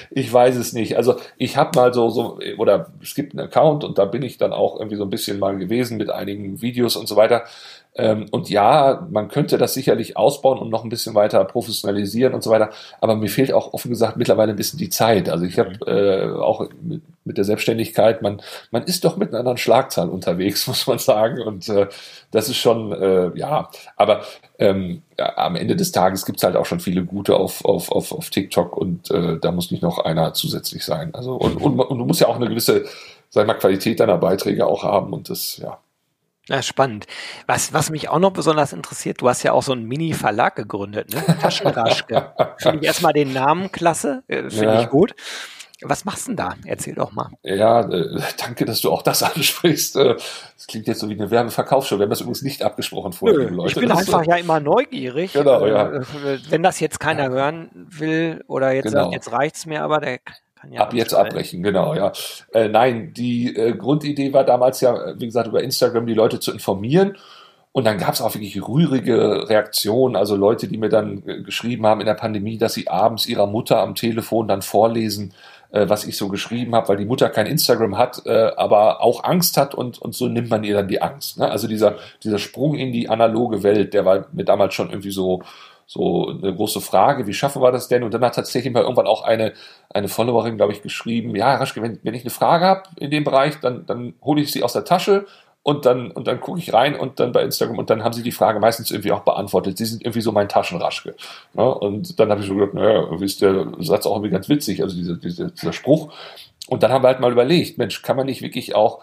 Ich 0.10 0.32
weiß 0.32 0.56
es 0.56 0.74
nicht. 0.74 0.96
Also 0.96 1.20
ich 1.38 1.58
habe 1.58 1.78
mal 1.78 1.94
so, 1.94 2.10
so, 2.10 2.40
oder 2.58 2.92
es 3.02 3.14
gibt 3.14 3.34
einen 3.34 3.48
Account 3.48 3.84
und 3.84 3.98
da 3.98 4.06
bin 4.06 4.24
ich 4.24 4.38
dann 4.38 4.54
auch 4.54 4.78
irgendwie 4.78 4.96
so 4.96 5.04
ein 5.04 5.10
bisschen 5.10 5.40
mal 5.40 5.58
gewesen 5.58 5.98
mit 5.98 6.10
einigen 6.10 6.62
Videos 6.62 6.96
und 6.96 7.08
so 7.08 7.16
weiter. 7.16 7.44
Ähm, 7.98 8.28
und 8.32 8.50
ja, 8.50 9.08
man 9.10 9.28
könnte 9.28 9.58
das 9.58 9.74
sicherlich 9.74 10.18
ausbauen 10.18 10.60
und 10.60 10.70
noch 10.70 10.84
ein 10.84 10.90
bisschen 10.90 11.16
weiter 11.16 11.44
professionalisieren 11.46 12.34
und 12.34 12.44
so 12.44 12.52
weiter. 12.52 12.70
Aber 13.02 13.16
mir 13.16 13.30
fehlt 13.30 13.52
auch 13.52 13.74
offen 13.74 13.90
gesagt 13.90 14.18
mittlerweile 14.18 14.52
ein 14.52 14.56
bisschen 14.56 14.78
die 14.78 14.90
Zeit. 14.90 15.30
Also 15.30 15.46
ich 15.46 15.58
habe 15.58 15.72
mhm. 15.72 15.78
äh, 15.88 16.40
auch 16.40 16.68
mit, 16.82 17.02
mit 17.26 17.38
der 17.38 17.44
Selbstständigkeit, 17.44 18.22
man, 18.22 18.42
man 18.72 18.84
ist 18.84 19.04
doch 19.04 19.18
mit 19.18 19.30
einer 19.30 19.40
anderen 19.40 19.58
Schlagzahl 19.58 20.10
unterwegs, 20.10 20.68
muss 20.68 20.86
man 20.86 21.00
sagen. 21.00 21.42
Und 21.42 21.68
äh, 21.70 21.88
das 22.32 22.50
ist 22.50 22.58
schon, 22.58 22.92
äh, 22.92 23.32
ja, 23.36 23.70
aber 23.96 24.22
ähm, 24.60 25.02
ja, 25.18 25.38
am 25.38 25.56
Ende 25.56 25.76
des 25.76 25.92
Tages 25.92 26.26
gibt's 26.26 26.44
halt 26.44 26.56
auch 26.56 26.66
schon 26.66 26.80
viele 26.80 27.04
gute 27.04 27.36
auf, 27.36 27.66
auf, 27.66 27.92
auf, 27.92 28.12
auf 28.12 28.30
TikTok 28.30 28.78
und 28.78 29.10
äh, 29.12 29.38
da 29.40 29.52
muss 29.52 29.72
nicht 29.72 29.82
noch 29.84 30.00
einer 30.00 30.34
zusätzlich 30.34 30.86
sein. 30.86 31.14
Also 31.16 31.36
und, 31.36 31.58
und, 31.58 31.80
und 31.80 31.98
du 31.98 32.06
musst 32.06 32.22
ja 32.22 32.28
auch 32.28 32.36
eine 32.36 32.48
gewisse, 32.48 32.86
sag 33.30 33.48
mal, 33.48 33.56
Qualität 33.56 34.00
deiner 34.00 34.18
Beiträge 34.18 34.68
auch 34.68 34.84
haben 34.84 35.14
und 35.14 35.30
das, 35.30 35.58
ja. 35.58 35.80
Ja, 36.48 36.62
spannend. 36.62 37.08
Was, 37.46 37.74
was 37.74 37.90
mich 37.90 38.10
auch 38.10 38.20
noch 38.20 38.32
besonders 38.32 38.72
interessiert, 38.72 39.22
du 39.22 39.28
hast 39.28 39.44
ja 39.44 39.52
auch 39.52 39.64
so 39.64 39.74
einen 39.74 39.86
Mini-Verlag 39.86 40.56
gegründet, 40.56 41.14
ne? 41.14 41.24
Taschenraschke. 41.42 42.34
Finde 42.58 42.80
ich 42.80 42.86
erstmal 42.86 43.14
den 43.14 43.34
Namen 43.34 43.72
klasse, 43.72 44.24
äh, 44.28 44.50
finde 44.50 44.74
ja. 44.74 44.82
ich 44.82 44.90
gut. 44.90 45.14
Was 45.84 46.06
machst 46.06 46.26
du 46.26 46.32
denn 46.32 46.38
da? 46.38 46.56
Erzähl 46.66 46.96
doch 46.96 47.12
mal. 47.12 47.30
Ja, 47.44 47.82
äh, 47.82 48.20
danke, 48.40 48.66
dass 48.66 48.82
du 48.82 48.92
auch 48.92 49.04
das 49.04 49.22
ansprichst. 49.36 49.96
Äh, 49.98 50.16
das 50.16 50.68
klingt 50.68 50.88
jetzt 50.88 51.00
so 51.00 51.10
wie 51.10 51.14
eine 51.14 51.30
Werbeverkaufsshow. 51.30 51.98
Wir 51.98 52.04
haben 52.04 52.10
das 52.10 52.22
übrigens 52.22 52.42
nicht 52.42 52.64
abgesprochen 52.64 53.14
vorher, 53.14 53.50
Nö, 53.50 53.56
Leute. 53.56 53.70
Ich 53.70 53.76
bin 53.76 53.90
das 53.90 54.00
einfach 54.00 54.24
so. 54.24 54.32
ja 54.32 54.38
immer 54.38 54.60
neugierig. 54.60 55.34
Genau, 55.34 55.68
ja. 55.68 56.02
Wenn 56.50 56.64
das 56.64 56.80
jetzt 56.80 57.00
keiner 57.00 57.30
hören 57.30 57.70
will 57.74 58.44
oder 58.48 58.72
jetzt 58.72 58.86
genau. 58.86 59.04
sagt, 59.04 59.14
jetzt 59.14 59.32
reicht's 59.32 59.66
mir, 59.68 59.84
aber 59.84 60.00
der 60.00 60.20
ja 60.72 60.82
Ab 60.82 60.94
jetzt 60.94 61.14
abbrechen, 61.14 61.64
genau, 61.64 61.94
ja. 61.94 62.12
Äh, 62.54 62.68
nein, 62.68 63.14
die 63.14 63.56
äh, 63.56 63.74
Grundidee 63.74 64.34
war 64.34 64.44
damals 64.44 64.82
ja, 64.82 65.20
wie 65.20 65.26
gesagt, 65.26 65.48
über 65.48 65.64
Instagram 65.64 66.06
die 66.06 66.14
Leute 66.14 66.40
zu 66.40 66.52
informieren. 66.52 67.18
Und 67.72 67.84
dann 67.84 68.00
gab 68.00 68.14
es 68.14 68.22
auch 68.22 68.34
wirklich 68.34 68.68
rührige 68.68 69.48
Reaktionen, 69.50 70.16
also 70.16 70.36
Leute, 70.36 70.68
die 70.68 70.78
mir 70.78 70.90
dann 70.90 71.22
äh, 71.28 71.44
geschrieben 71.44 71.86
haben 71.86 72.02
in 72.02 72.08
der 72.08 72.16
Pandemie, 72.16 72.58
dass 72.58 72.74
sie 72.74 72.88
abends 72.88 73.28
ihrer 73.28 73.46
Mutter 73.46 73.80
am 73.80 73.94
Telefon 73.94 74.48
dann 74.48 74.64
vorlesen, 74.64 75.34
äh, 75.72 75.88
was 75.88 76.06
ich 76.06 76.18
so 76.18 76.28
geschrieben 76.28 76.74
habe, 76.74 76.90
weil 76.90 76.98
die 76.98 77.06
Mutter 77.06 77.30
kein 77.30 77.46
Instagram 77.46 77.98
hat, 77.98 78.24
äh, 78.26 78.52
aber 78.58 79.02
auch 79.02 79.24
Angst 79.24 79.58
hat 79.58 79.76
und, 79.76 80.02
und 80.02 80.16
so 80.16 80.28
nimmt 80.28 80.50
man 80.50 80.64
ihr 80.64 80.76
dann 80.76 80.88
die 80.88 81.02
Angst. 81.02 81.38
Ne? 81.38 81.52
Also 81.52 81.68
dieser, 81.68 81.98
dieser 82.24 82.40
Sprung 82.40 82.74
in 82.76 82.92
die 82.92 83.10
analoge 83.10 83.64
Welt, 83.64 83.94
der 83.94 84.06
war 84.06 84.26
mir 84.32 84.46
damals 84.46 84.74
schon 84.74 84.90
irgendwie 84.90 85.12
so, 85.12 85.44
so 85.88 86.28
eine 86.28 86.54
große 86.54 86.82
Frage, 86.82 87.28
wie 87.28 87.34
schaffen 87.34 87.62
wir 87.62 87.72
das 87.72 87.88
denn? 87.88 88.04
Und 88.04 88.14
dann 88.14 88.24
hat 88.24 88.36
tatsächlich 88.36 88.74
mal 88.74 88.84
irgendwann 88.84 89.08
auch 89.08 89.24
eine, 89.24 89.54
eine 89.90 90.10
Followerin, 90.10 90.58
glaube 90.58 90.74
ich, 90.74 90.82
geschrieben, 90.82 91.34
ja, 91.36 91.56
Raschke, 91.56 91.82
wenn, 91.82 91.98
wenn 92.04 92.14
ich 92.14 92.24
eine 92.24 92.30
Frage 92.30 92.66
habe 92.66 92.84
in 92.98 93.10
dem 93.10 93.24
Bereich, 93.24 93.60
dann, 93.62 93.86
dann 93.86 94.14
hole 94.22 94.42
ich 94.42 94.52
sie 94.52 94.64
aus 94.64 94.74
der 94.74 94.84
Tasche 94.84 95.26
und 95.64 95.86
dann, 95.86 96.12
und 96.12 96.28
dann 96.28 96.42
gucke 96.42 96.60
ich 96.60 96.74
rein 96.74 96.94
und 96.94 97.22
dann 97.22 97.32
bei 97.32 97.42
Instagram 97.42 97.78
und 97.78 97.90
dann 97.90 98.04
haben 98.04 98.12
sie 98.12 98.24
die 98.24 98.34
Frage 98.34 98.60
meistens 98.60 98.92
irgendwie 98.92 99.14
auch 99.14 99.22
beantwortet. 99.22 99.78
Sie 99.78 99.86
sind 99.86 100.02
irgendwie 100.02 100.22
so 100.22 100.34
mein 100.34 100.50
Taschenraschke. 100.50 101.16
Ja, 101.56 101.64
und 101.64 102.20
dann 102.20 102.32
habe 102.32 102.42
ich 102.42 102.48
so 102.48 102.56
gedacht, 102.56 102.74
naja, 102.74 103.04
irgendwie 103.04 103.26
ist 103.26 103.42
der 103.42 103.68
Satz 103.80 104.06
auch 104.06 104.16
irgendwie 104.16 104.32
ganz 104.32 104.50
witzig, 104.50 104.84
also 104.84 104.96
dieser, 104.96 105.16
dieser, 105.16 105.52
dieser 105.52 105.74
Spruch. 105.74 106.14
Und 106.68 106.84
dann 106.84 106.92
haben 106.92 107.04
wir 107.04 107.08
halt 107.08 107.22
mal 107.22 107.32
überlegt, 107.32 107.78
Mensch, 107.78 108.02
kann 108.02 108.18
man 108.18 108.26
nicht 108.26 108.42
wirklich 108.42 108.76
auch 108.76 109.02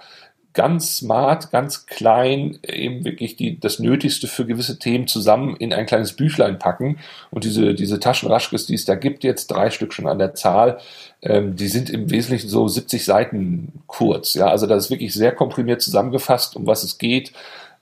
ganz 0.55 0.99
smart, 0.99 1.51
ganz 1.51 1.87
klein 1.87 2.59
eben 2.63 3.05
wirklich 3.05 3.37
die, 3.37 3.59
das 3.59 3.81
Nötigste 3.81 4.29
für 4.29 4.47
gewisse 4.47 4.79
Themen 4.79 5.09
zusammen 5.09 5.57
in 5.57 5.73
ein 5.73 5.85
kleines 5.85 6.15
Büchlein 6.15 6.61
packen. 6.61 6.99
Und 7.31 7.45
diese, 7.45 7.75
diese 7.75 7.99
Taschenraschkes, 7.99 8.67
die 8.67 8.75
es 8.75 8.85
da 8.85 8.95
gibt, 8.95 9.25
jetzt 9.25 9.49
drei 9.49 9.71
Stück 9.71 9.93
schon 9.93 10.07
an 10.07 10.19
der 10.19 10.35
Zahl, 10.35 10.79
ähm, 11.23 11.57
die 11.57 11.67
sind 11.67 11.91
im 11.91 12.09
Wesentlichen 12.11 12.49
so 12.49 12.69
70 12.69 13.05
Seiten 13.05 13.83
kurz. 13.89 14.35
Ja, 14.35 14.47
also 14.47 14.67
das 14.67 14.85
ist 14.85 14.91
wirklich 14.91 15.13
sehr 15.13 15.33
komprimiert 15.33 15.83
zusammengefasst, 15.83 16.55
um 16.55 16.67
was 16.67 16.85
es 16.85 16.99
geht. 16.99 17.33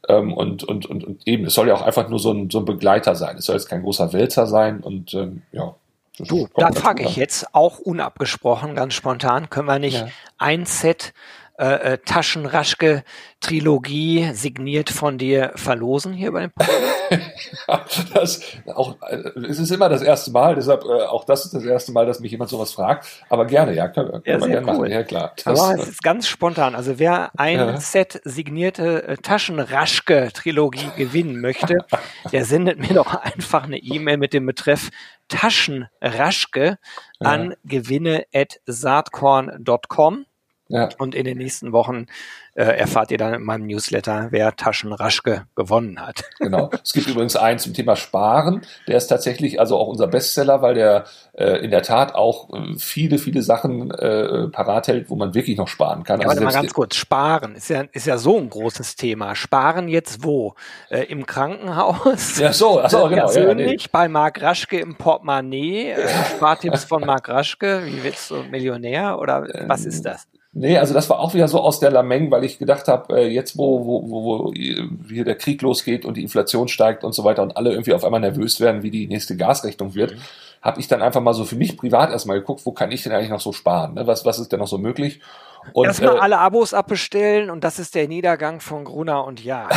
Ähm, 0.09 0.33
und, 0.33 0.65
und, 0.65 0.87
und, 0.87 1.05
und 1.05 1.29
eben, 1.29 1.45
es 1.45 1.55
soll 1.55 1.69
ja 1.69 1.75
auch 1.75 1.83
einfach 1.83 2.09
nur 2.09 2.19
so 2.19 2.33
ein, 2.33 2.51
so 2.51 2.61
ein 2.61 2.65
Begleiter 2.65 3.15
sein. 3.15 3.37
Es 3.37 3.45
soll 3.45 3.57
jetzt 3.57 3.69
kein 3.69 3.83
großer 3.83 4.15
Wälzer 4.15 4.47
sein 4.47 4.81
und 4.81 5.13
ähm, 5.15 5.43
ja, 5.53 5.75
Du, 6.19 6.47
da 6.57 6.71
frage 6.73 7.05
ich 7.05 7.17
jetzt 7.17 7.55
auch 7.55 7.79
unabgesprochen, 7.79 8.75
ganz 8.75 8.93
spontan, 8.93 9.49
können 9.49 9.67
wir 9.67 9.79
nicht 9.79 10.01
ja. 10.01 10.09
ein 10.37 10.67
Set 10.67 11.15
äh, 11.62 11.92
äh, 11.92 11.98
Taschenraschke 11.98 13.05
Trilogie 13.38 14.33
signiert 14.35 14.90
von 14.90 15.16
dir 15.16 15.53
verlosen 15.55 16.12
hier 16.12 16.33
bei 16.33 16.40
dem 16.40 16.51
Podcast? 16.51 18.11
das, 18.14 18.40
auch, 18.75 18.96
äh, 19.09 19.18
es 19.48 19.61
ist 19.61 19.70
immer 19.70 19.88
das 19.88 20.03
erste 20.03 20.33
Mal, 20.33 20.57
deshalb 20.57 20.83
äh, 20.83 21.05
auch 21.05 21.22
das 21.22 21.44
ist 21.44 21.55
das 21.55 21.62
erste 21.62 21.92
Mal, 21.92 22.05
dass 22.05 22.18
mich 22.18 22.33
jemand 22.33 22.51
sowas 22.51 22.72
fragt. 22.72 23.07
Aber 23.29 23.46
gerne, 23.46 23.77
ja, 23.77 23.87
können, 23.87 24.11
können 24.11 24.25
ja, 24.27 24.40
wir 24.40 24.48
gerne 24.48 24.66
cool. 24.66 24.79
machen. 24.79 24.90
Ja, 24.90 25.05
klar. 25.05 25.35
Das, 25.44 25.61
Aber 25.61 25.81
es 25.81 25.88
ist 25.88 26.03
ganz 26.03 26.27
spontan. 26.27 26.75
Also 26.75 26.98
wer 26.98 27.31
ein 27.38 27.59
ja. 27.59 27.77
Set 27.77 28.20
signierte 28.25 29.07
äh, 29.07 29.16
Taschenraschke 29.18 30.31
Trilogie 30.35 30.90
gewinnen 30.96 31.40
möchte, 31.40 31.85
der 32.33 32.44
sendet 32.44 32.81
mir 32.81 32.94
doch 32.94 33.14
einfach 33.14 33.62
eine 33.62 33.79
E-Mail 33.79 34.16
mit 34.16 34.33
dem 34.33 34.46
Betreff 34.46 34.90
Taschenraschke 35.29 36.79
an 37.20 37.55
gewinne@saatkorn.com. 37.62 40.27
Ja. 40.73 40.89
Und 40.99 41.15
in 41.15 41.25
den 41.25 41.37
nächsten 41.37 41.73
Wochen 41.73 42.07
äh, 42.55 42.65
erfahrt 42.65 43.11
ihr 43.11 43.19
dann 43.19 43.35
in 43.35 43.43
meinem 43.43 43.67
Newsletter, 43.67 44.29
wer 44.31 44.57
Taschenraschke 44.57 45.47
gewonnen 45.55 46.01
hat. 46.01 46.25
Genau. 46.39 46.71
Es 46.83 46.93
gibt 46.93 47.07
übrigens 47.09 47.37
einen 47.37 47.59
zum 47.59 47.75
Thema 47.75 47.97
Sparen. 47.97 48.63
Der 48.87 48.97
ist 48.97 49.07
tatsächlich 49.07 49.61
also 49.61 49.77
auch 49.79 49.87
unser 49.87 50.07
Bestseller, 50.07 50.61
weil 50.63 50.75
der 50.75 51.05
äh, 51.33 51.65
in 51.65 51.71
der 51.71 51.83
Tat 51.83 52.15
auch 52.15 52.53
äh, 52.53 52.77
viele, 52.79 53.19
viele 53.19 53.43
Sachen 53.43 53.91
äh, 53.91 54.49
parat 54.49 54.89
hält, 54.89 55.11
wo 55.11 55.17
man 55.17 55.35
wirklich 55.35 55.57
noch 55.57 55.69
sparen 55.69 56.05
kann. 56.05 56.21
Ja, 56.21 56.29
also 56.29 56.43
warte 56.43 56.57
mal 56.57 56.61
ganz 56.63 56.75
kurz. 56.75 56.97
Sparen 56.97 57.55
ist 57.55 57.69
ja, 57.69 57.85
ist 57.93 58.07
ja 58.07 58.19
so 58.19 58.39
ein 58.39 58.51
großes 58.51 58.97
Thema. 58.97 59.35
Sparen 59.35 59.89
jetzt 59.89 60.25
wo? 60.25 60.55
Äh, 60.91 61.05
Im 61.05 61.27
Krankenhaus? 61.27 62.39
Ja, 62.39 62.53
so, 62.53 62.81
achso, 62.81 63.09
genau. 63.09 63.25
Persönlich, 63.25 63.67
ja, 63.67 63.73
nee. 63.73 63.91
bei 63.93 64.09
Marc 64.09 64.43
Raschke 64.43 64.79
im 64.79 64.97
Portemonnaie. 64.97 65.93
Äh, 65.93 66.09
Spartipps 66.37 66.85
von 66.85 67.05
Marc 67.05 67.29
Raschke. 67.29 67.83
Wie 67.85 68.03
willst 68.03 68.31
du 68.31 68.43
Millionär? 68.43 69.19
Oder 69.19 69.47
was 69.67 69.85
ist 69.85 70.05
das? 70.05 70.27
Nee, 70.55 70.77
also 70.77 70.93
das 70.93 71.09
war 71.09 71.19
auch 71.19 71.33
wieder 71.33 71.49
so 71.49 71.61
aus 71.61 71.81
der 71.81 71.91
Lameng, 71.91 72.31
weil 72.31 72.45
ich 72.45 72.59
gedacht 72.59 72.87
habe, 72.87 73.21
äh, 73.21 73.29
jetzt 73.29 73.57
wo, 73.57 73.87
wo, 73.87 74.11
wo, 74.11 74.25
wo 74.25 74.53
hier 74.53 75.25
der 75.25 75.37
Krieg 75.37 75.62
losgeht 75.62 76.05
und 76.05 76.19
die 76.19 76.23
Inflation 76.23 76.69
steigt 76.69 77.05
und 77.05 77.15
so 77.15 77.25
weiter 77.25 77.43
und 77.43 77.57
alle 77.57 77.71
irgendwie 77.71 77.95
auf 77.95 78.05
einmal 78.05 78.21
nervös 78.21 78.61
werden, 78.61 78.83
wie 78.83 78.91
die 78.91 79.07
nächste 79.07 79.35
Gasrechnung 79.35 79.95
wird, 79.95 80.12
mhm. 80.12 80.21
habe 80.61 80.79
ich 80.79 80.88
dann 80.88 81.01
einfach 81.01 81.23
mal 81.23 81.33
so 81.33 81.47
für 81.47 81.57
mich 81.57 81.79
privat 81.79 82.11
erstmal 82.11 82.38
geguckt, 82.38 82.67
wo 82.67 82.73
kann 82.73 82.93
ich 82.93 83.03
denn 83.03 83.12
eigentlich 83.12 83.31
noch 83.31 83.41
so 83.41 83.53
sparen? 83.53 83.95
Ne? 83.95 84.07
Was, 84.07 84.27
was 84.27 84.38
ist 84.38 84.53
denn 84.53 84.61
noch 84.61 84.69
so 84.69 84.77
möglich? 84.77 85.21
Und, 85.72 85.87
Erstmal 85.87 86.16
äh, 86.16 86.20
alle 86.20 86.38
Abos 86.38 86.75
abbestellen 86.75 87.51
und 87.51 87.64
das 87.64 87.79
ist 87.79 87.94
der 87.94 88.09
Niedergang 88.09 88.61
von 88.61 88.85
Gruner 88.85 89.25
und 89.25 89.42
Ja. 89.42 89.68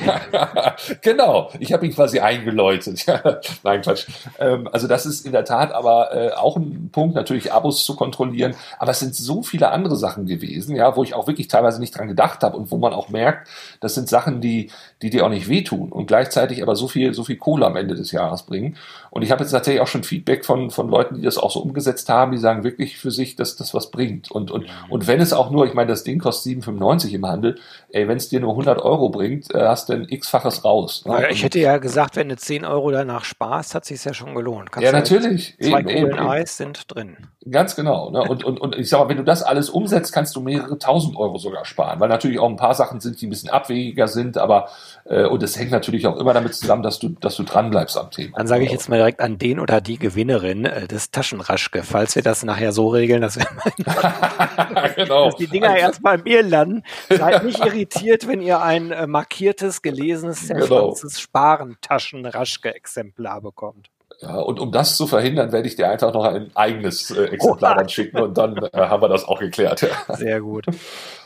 genau, 1.02 1.50
ich 1.58 1.72
habe 1.72 1.86
ihn 1.86 1.94
quasi 1.94 2.20
eingeläutet. 2.20 3.04
Nein, 3.62 3.82
Quatsch. 3.82 4.06
Ähm, 4.38 4.68
also 4.72 4.88
das 4.88 5.06
ist 5.06 5.26
in 5.26 5.32
der 5.32 5.44
Tat 5.44 5.72
aber 5.72 6.14
äh, 6.14 6.32
auch 6.32 6.56
ein 6.56 6.90
Punkt, 6.90 7.14
natürlich 7.14 7.52
Abos 7.52 7.84
zu 7.84 7.96
kontrollieren. 7.96 8.54
Aber 8.78 8.90
es 8.90 9.00
sind 9.00 9.14
so 9.14 9.42
viele 9.42 9.70
andere 9.70 9.96
Sachen 9.96 10.26
gewesen, 10.26 10.74
ja, 10.76 10.96
wo 10.96 11.02
ich 11.02 11.14
auch 11.14 11.26
wirklich 11.26 11.48
teilweise 11.48 11.80
nicht 11.80 11.96
dran 11.96 12.08
gedacht 12.08 12.42
habe 12.42 12.56
und 12.56 12.70
wo 12.70 12.78
man 12.78 12.92
auch 12.92 13.08
merkt, 13.08 13.48
das 13.80 13.94
sind 13.94 14.08
Sachen, 14.08 14.40
die, 14.40 14.70
die 15.02 15.10
dir 15.10 15.24
auch 15.24 15.30
nicht 15.30 15.48
wehtun 15.48 15.92
und 15.92 16.06
gleichzeitig 16.06 16.62
aber 16.62 16.76
so 16.76 16.88
viel, 16.88 17.14
so 17.14 17.24
viel 17.24 17.36
Kohle 17.36 17.66
am 17.66 17.76
Ende 17.76 17.94
des 17.94 18.12
Jahres 18.12 18.44
bringen. 18.44 18.76
Und 19.10 19.22
ich 19.22 19.30
habe 19.30 19.42
jetzt 19.42 19.52
tatsächlich 19.52 19.80
auch 19.80 19.86
schon 19.86 20.04
Feedback 20.04 20.44
von, 20.44 20.70
von 20.70 20.88
Leuten, 20.88 21.16
die 21.16 21.22
das 21.22 21.38
auch 21.38 21.50
so 21.50 21.60
umgesetzt 21.60 22.08
haben, 22.08 22.32
die 22.32 22.38
sagen 22.38 22.64
wirklich 22.64 22.98
für 22.98 23.10
sich, 23.10 23.36
dass 23.36 23.56
das 23.56 23.72
was 23.72 23.90
bringt. 23.90 24.30
Und, 24.30 24.50
und, 24.50 24.66
und 24.90 25.06
wenn 25.06 25.20
es 25.20 25.25
auch 25.32 25.50
nur, 25.50 25.66
ich 25.66 25.74
meine, 25.74 25.88
das 25.88 26.04
Ding 26.04 26.18
kostet 26.18 26.62
7,95 26.62 27.14
im 27.14 27.26
Handel, 27.26 27.58
ey, 27.90 28.08
wenn 28.08 28.16
es 28.16 28.28
dir 28.28 28.40
nur 28.40 28.50
100 28.50 28.80
Euro 28.82 29.08
bringt, 29.08 29.54
äh, 29.54 29.66
hast 29.66 29.88
du 29.88 29.94
ein 29.94 30.06
x-faches 30.08 30.64
raus. 30.64 31.04
Ne? 31.06 31.22
Ja, 31.22 31.28
ich 31.28 31.42
hätte 31.42 31.58
ja 31.58 31.78
gesagt, 31.78 32.16
wenn 32.16 32.28
du 32.28 32.36
10 32.36 32.64
Euro 32.64 32.90
danach 32.90 33.24
sparst, 33.24 33.74
hat 33.74 33.84
sich 33.84 34.04
ja 34.04 34.14
schon 34.14 34.34
gelohnt. 34.34 34.72
Kannst 34.72 34.84
ja, 34.84 34.92
natürlich. 34.92 35.56
Zwei 35.60 35.80
eben, 35.80 36.10
Kugeln 36.10 36.18
Eis 36.18 36.56
sind 36.56 36.94
drin. 36.94 37.16
Ganz 37.48 37.76
genau. 37.76 38.10
Ne? 38.10 38.22
Und, 38.22 38.44
und, 38.44 38.60
und 38.60 38.76
ich 38.76 38.88
sag 38.88 38.98
mal, 39.00 39.08
wenn 39.08 39.18
du 39.18 39.24
das 39.24 39.42
alles 39.42 39.70
umsetzt, 39.70 40.12
kannst 40.12 40.34
du 40.34 40.40
mehrere 40.40 40.78
tausend 40.78 41.16
Euro 41.16 41.38
sogar 41.38 41.64
sparen, 41.64 42.00
weil 42.00 42.08
natürlich 42.08 42.38
auch 42.38 42.48
ein 42.48 42.56
paar 42.56 42.74
Sachen 42.74 43.00
sind, 43.00 43.20
die 43.20 43.26
ein 43.26 43.30
bisschen 43.30 43.50
abwegiger 43.50 44.08
sind, 44.08 44.36
aber 44.36 44.68
äh, 45.04 45.24
und 45.26 45.42
es 45.42 45.56
hängt 45.56 45.70
natürlich 45.70 46.06
auch 46.06 46.16
immer 46.16 46.34
damit 46.34 46.54
zusammen, 46.54 46.82
dass 46.82 46.98
du, 46.98 47.10
dass 47.10 47.36
du 47.36 47.44
dran 47.44 47.70
bleibst 47.70 47.96
am 47.96 48.10
Thema. 48.10 48.36
Dann 48.38 48.48
sage 48.48 48.64
ich 48.64 48.72
jetzt 48.72 48.88
mal 48.88 48.96
direkt 48.96 49.20
an 49.20 49.38
den 49.38 49.60
oder 49.60 49.80
die 49.80 49.98
Gewinnerin 49.98 50.64
äh, 50.64 50.88
des 50.88 51.12
Taschenraschke, 51.12 51.84
falls 51.84 52.16
wir 52.16 52.22
das 52.22 52.42
nachher 52.42 52.72
so 52.72 52.88
regeln, 52.88 53.22
dass 53.22 53.38
wir 53.38 53.46
genau. 54.96 55.15
Dass 55.24 55.36
die 55.36 55.46
Dinger 55.46 55.70
also, 55.70 55.80
erst 55.80 56.02
bei 56.02 56.18
mir 56.18 56.42
landen. 56.42 56.82
Seid 57.08 57.44
nicht 57.44 57.58
irritiert, 57.64 58.28
wenn 58.28 58.42
ihr 58.42 58.60
ein 58.60 58.92
äh, 58.92 59.06
markiertes, 59.06 59.80
gelesenes, 59.82 60.48
genau. 60.48 60.94
Sparen-Taschenraschke-Exemplar 60.94 63.40
bekommt. 63.40 63.88
Ja, 64.20 64.36
und 64.36 64.60
um 64.60 64.72
das 64.72 64.96
zu 64.96 65.06
verhindern, 65.06 65.52
werde 65.52 65.68
ich 65.68 65.76
dir 65.76 65.90
einfach 65.90 66.14
noch 66.14 66.24
ein 66.24 66.50
eigenes 66.54 67.10
äh, 67.10 67.24
Exemplar 67.24 67.72
oh, 67.72 67.78
dann 67.78 67.88
schicken 67.88 68.18
und 68.18 68.38
dann 68.38 68.56
äh, 68.56 68.70
haben 68.72 69.02
wir 69.02 69.08
das 69.08 69.24
auch 69.24 69.40
geklärt. 69.40 69.82
Ja. 69.82 69.88
Sehr 70.16 70.40
gut. 70.40 70.66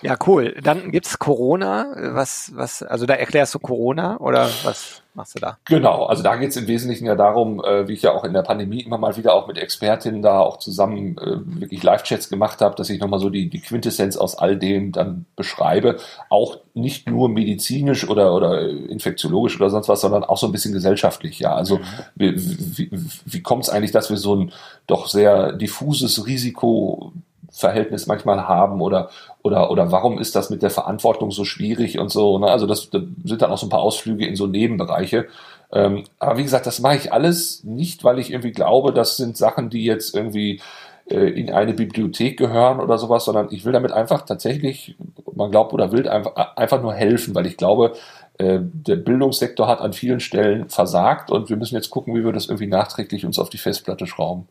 Ja, 0.02 0.16
cool. 0.26 0.56
Dann 0.60 0.90
gibt's 0.90 1.18
Corona. 1.18 1.94
Was, 1.96 2.50
was, 2.54 2.82
also 2.82 3.06
da 3.06 3.14
erklärst 3.14 3.54
du 3.54 3.60
Corona 3.60 4.18
oder 4.18 4.48
was? 4.64 5.02
Machst 5.14 5.34
du 5.34 5.40
da? 5.40 5.58
Genau, 5.64 6.04
also 6.04 6.22
da 6.22 6.36
geht 6.36 6.50
es 6.50 6.56
im 6.56 6.66
Wesentlichen 6.66 7.06
ja 7.06 7.14
darum, 7.14 7.62
äh, 7.64 7.88
wie 7.88 7.94
ich 7.94 8.02
ja 8.02 8.12
auch 8.12 8.24
in 8.24 8.32
der 8.32 8.42
Pandemie 8.42 8.82
immer 8.82 8.98
mal 8.98 9.16
wieder 9.16 9.34
auch 9.34 9.46
mit 9.46 9.58
Expertinnen 9.58 10.22
da 10.22 10.40
auch 10.40 10.58
zusammen 10.58 11.18
äh, 11.18 11.60
wirklich 11.60 11.82
Live-Chats 11.82 12.28
gemacht 12.28 12.60
habe, 12.60 12.74
dass 12.76 12.90
ich 12.90 13.00
nochmal 13.00 13.20
so 13.20 13.30
die, 13.30 13.48
die 13.48 13.60
Quintessenz 13.60 14.16
aus 14.16 14.36
all 14.36 14.56
dem 14.56 14.92
dann 14.92 15.26
beschreibe. 15.36 15.98
Auch 16.28 16.58
nicht 16.74 17.08
nur 17.08 17.28
medizinisch 17.28 18.08
oder, 18.08 18.34
oder 18.34 18.68
infektiologisch 18.68 19.60
oder 19.60 19.70
sonst 19.70 19.88
was, 19.88 20.00
sondern 20.00 20.24
auch 20.24 20.38
so 20.38 20.46
ein 20.46 20.52
bisschen 20.52 20.72
gesellschaftlich. 20.72 21.38
Ja, 21.38 21.54
also 21.54 21.78
mhm. 21.78 21.84
wie, 22.14 22.34
wie, 22.36 22.90
wie 23.24 23.42
kommt 23.42 23.64
es 23.64 23.70
eigentlich, 23.70 23.92
dass 23.92 24.10
wir 24.10 24.16
so 24.16 24.36
ein 24.36 24.52
doch 24.86 25.08
sehr 25.08 25.52
diffuses 25.52 26.26
Risiko 26.26 27.12
Verhältnis 27.52 28.06
manchmal 28.06 28.46
haben 28.48 28.80
oder, 28.80 29.10
oder, 29.42 29.70
oder 29.70 29.90
warum 29.92 30.18
ist 30.18 30.36
das 30.36 30.50
mit 30.50 30.62
der 30.62 30.70
Verantwortung 30.70 31.30
so 31.30 31.44
schwierig 31.44 31.98
und 31.98 32.10
so. 32.10 32.38
Ne? 32.38 32.46
Also 32.46 32.66
das, 32.66 32.90
das 32.90 33.02
sind 33.24 33.42
dann 33.42 33.50
auch 33.50 33.58
so 33.58 33.66
ein 33.66 33.70
paar 33.70 33.82
Ausflüge 33.82 34.26
in 34.26 34.36
so 34.36 34.46
Nebenbereiche. 34.46 35.26
Ähm, 35.72 36.04
aber 36.18 36.38
wie 36.38 36.42
gesagt, 36.42 36.66
das 36.66 36.80
mache 36.80 36.96
ich 36.96 37.12
alles 37.12 37.64
nicht, 37.64 38.04
weil 38.04 38.18
ich 38.18 38.30
irgendwie 38.30 38.52
glaube, 38.52 38.92
das 38.92 39.16
sind 39.16 39.36
Sachen, 39.36 39.70
die 39.70 39.84
jetzt 39.84 40.14
irgendwie 40.14 40.60
äh, 41.08 41.28
in 41.28 41.50
eine 41.50 41.74
Bibliothek 41.74 42.38
gehören 42.38 42.80
oder 42.80 42.98
sowas, 42.98 43.24
sondern 43.24 43.48
ich 43.50 43.64
will 43.64 43.72
damit 43.72 43.92
einfach 43.92 44.22
tatsächlich, 44.22 44.96
man 45.34 45.50
glaubt 45.50 45.72
oder 45.72 45.92
will, 45.92 46.08
einfach, 46.08 46.56
einfach 46.56 46.82
nur 46.82 46.92
helfen, 46.92 47.34
weil 47.34 47.46
ich 47.46 47.56
glaube, 47.56 47.92
äh, 48.38 48.58
der 48.60 48.96
Bildungssektor 48.96 49.68
hat 49.68 49.80
an 49.80 49.92
vielen 49.92 50.20
Stellen 50.20 50.68
versagt 50.68 51.30
und 51.30 51.48
wir 51.48 51.56
müssen 51.56 51.76
jetzt 51.76 51.90
gucken, 51.90 52.14
wie 52.14 52.24
wir 52.24 52.32
das 52.32 52.46
irgendwie 52.46 52.66
nachträglich 52.66 53.24
uns 53.24 53.38
auf 53.38 53.50
die 53.50 53.58
Festplatte 53.58 54.06
schrauben. 54.06 54.48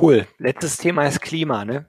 Cool. 0.00 0.26
Letztes 0.38 0.76
Thema 0.76 1.06
ist 1.06 1.20
Klima, 1.20 1.64
ne? 1.64 1.86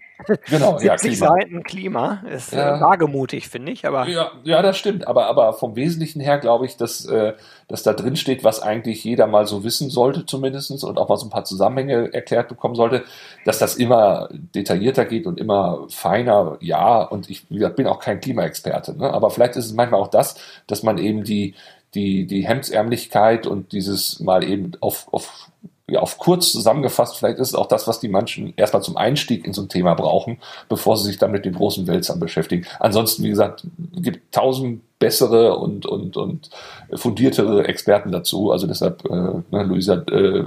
Genau, 0.49 0.77
70 0.77 0.83
ja, 0.83 0.95
Klima. 0.95 1.27
Seiten 1.27 1.63
Klima 1.63 2.23
ist 2.31 2.53
ja. 2.53 2.77
äh, 2.77 2.81
wagemutig, 2.81 3.49
finde 3.49 3.71
ich. 3.71 3.85
Aber 3.85 4.07
ja, 4.07 4.31
ja, 4.43 4.61
das 4.61 4.77
stimmt. 4.77 5.07
Aber, 5.07 5.27
aber 5.27 5.53
vom 5.53 5.75
Wesentlichen 5.75 6.19
her 6.19 6.37
glaube 6.37 6.65
ich, 6.65 6.77
dass, 6.77 7.05
äh, 7.05 7.33
dass 7.67 7.83
da 7.83 7.93
drin 7.93 8.15
steht, 8.15 8.43
was 8.43 8.61
eigentlich 8.61 9.03
jeder 9.03 9.27
mal 9.27 9.47
so 9.47 9.63
wissen 9.63 9.89
sollte, 9.89 10.25
zumindestens 10.25 10.83
und 10.83 10.97
auch 10.97 11.09
mal 11.09 11.17
so 11.17 11.25
ein 11.25 11.29
paar 11.29 11.45
Zusammenhänge 11.45 12.13
erklärt 12.13 12.49
bekommen 12.49 12.75
sollte, 12.75 13.03
dass 13.45 13.59
das 13.59 13.75
immer 13.75 14.29
detaillierter 14.31 15.05
geht 15.05 15.27
und 15.27 15.39
immer 15.39 15.85
feiner. 15.89 16.57
Ja, 16.59 17.01
und 17.03 17.29
ich 17.29 17.47
gesagt, 17.49 17.75
bin 17.75 17.87
auch 17.87 17.99
kein 17.99 18.19
Klimaexperte, 18.19 18.97
ne? 18.97 19.11
aber 19.11 19.29
vielleicht 19.29 19.55
ist 19.55 19.65
es 19.65 19.73
manchmal 19.73 20.01
auch 20.01 20.07
das, 20.07 20.35
dass 20.67 20.83
man 20.83 20.97
eben 20.97 21.23
die, 21.23 21.55
die, 21.93 22.25
die 22.25 22.47
Hemdsärmlichkeit 22.47 23.47
und 23.47 23.71
dieses 23.71 24.19
mal 24.19 24.43
eben 24.43 24.71
auf, 24.79 25.07
auf 25.11 25.51
ja, 25.91 25.99
auf 25.99 26.17
kurz 26.17 26.51
zusammengefasst, 26.51 27.17
vielleicht 27.17 27.37
ist 27.37 27.49
es 27.49 27.55
auch 27.55 27.67
das, 27.67 27.87
was 27.87 27.99
die 27.99 28.07
manchen 28.07 28.53
erstmal 28.55 28.81
zum 28.81 28.95
Einstieg 28.95 29.45
in 29.45 29.53
so 29.53 29.61
ein 29.61 29.69
Thema 29.69 29.93
brauchen, 29.93 30.37
bevor 30.69 30.95
sie 30.95 31.07
sich 31.07 31.17
dann 31.17 31.31
mit 31.31 31.43
den 31.43 31.53
großen 31.53 31.85
Wälzern 31.85 32.19
beschäftigen. 32.19 32.65
Ansonsten, 32.79 33.23
wie 33.23 33.29
gesagt, 33.29 33.65
gibt 33.93 34.33
tausend 34.33 34.81
bessere 34.99 35.57
und, 35.57 35.85
und, 35.85 36.15
und 36.15 36.49
fundiertere 36.93 37.67
Experten 37.67 38.11
dazu. 38.11 38.51
Also 38.51 38.67
deshalb, 38.67 39.03
äh, 39.05 39.09
ne, 39.51 39.63
Luisa, 39.63 39.95
äh, 39.95 40.45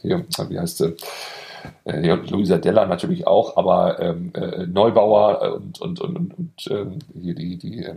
hier, 0.00 0.24
wie 0.48 0.58
heißt 0.58 0.78
sie? 0.78 0.94
Äh, 1.84 2.06
ja, 2.06 2.14
Luisa 2.14 2.58
Della 2.58 2.86
natürlich 2.86 3.26
auch, 3.26 3.56
aber 3.56 3.98
ähm, 4.00 4.32
äh, 4.34 4.66
Neubauer 4.66 5.54
und, 5.56 5.80
und, 5.80 6.00
und, 6.00 6.16
und, 6.16 6.38
und 6.38 6.52
ähm, 6.70 6.98
hier 7.20 7.34
die, 7.34 7.56
die 7.56 7.84
äh, 7.84 7.96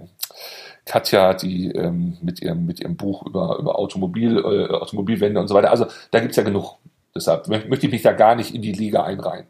Katja, 0.86 1.34
die 1.34 1.72
ähm, 1.72 2.18
mit, 2.22 2.42
ihrem, 2.42 2.66
mit 2.66 2.80
ihrem 2.80 2.96
Buch 2.96 3.26
über, 3.26 3.58
über 3.60 3.78
Automobil, 3.78 4.38
äh, 4.38 4.74
Automobilwände 4.74 5.40
und 5.40 5.48
so 5.48 5.54
weiter. 5.54 5.70
Also 5.70 5.86
da 6.12 6.20
gibt's 6.20 6.38
ja 6.38 6.44
genug. 6.44 6.78
Deshalb 7.18 7.48
möchte 7.48 7.88
ich 7.88 7.92
mich 7.92 8.02
da 8.02 8.14
gar 8.14 8.36
nicht 8.36 8.54
in 8.54 8.62
die 8.62 8.72
Liga 8.72 9.04
einreihen. 9.04 9.48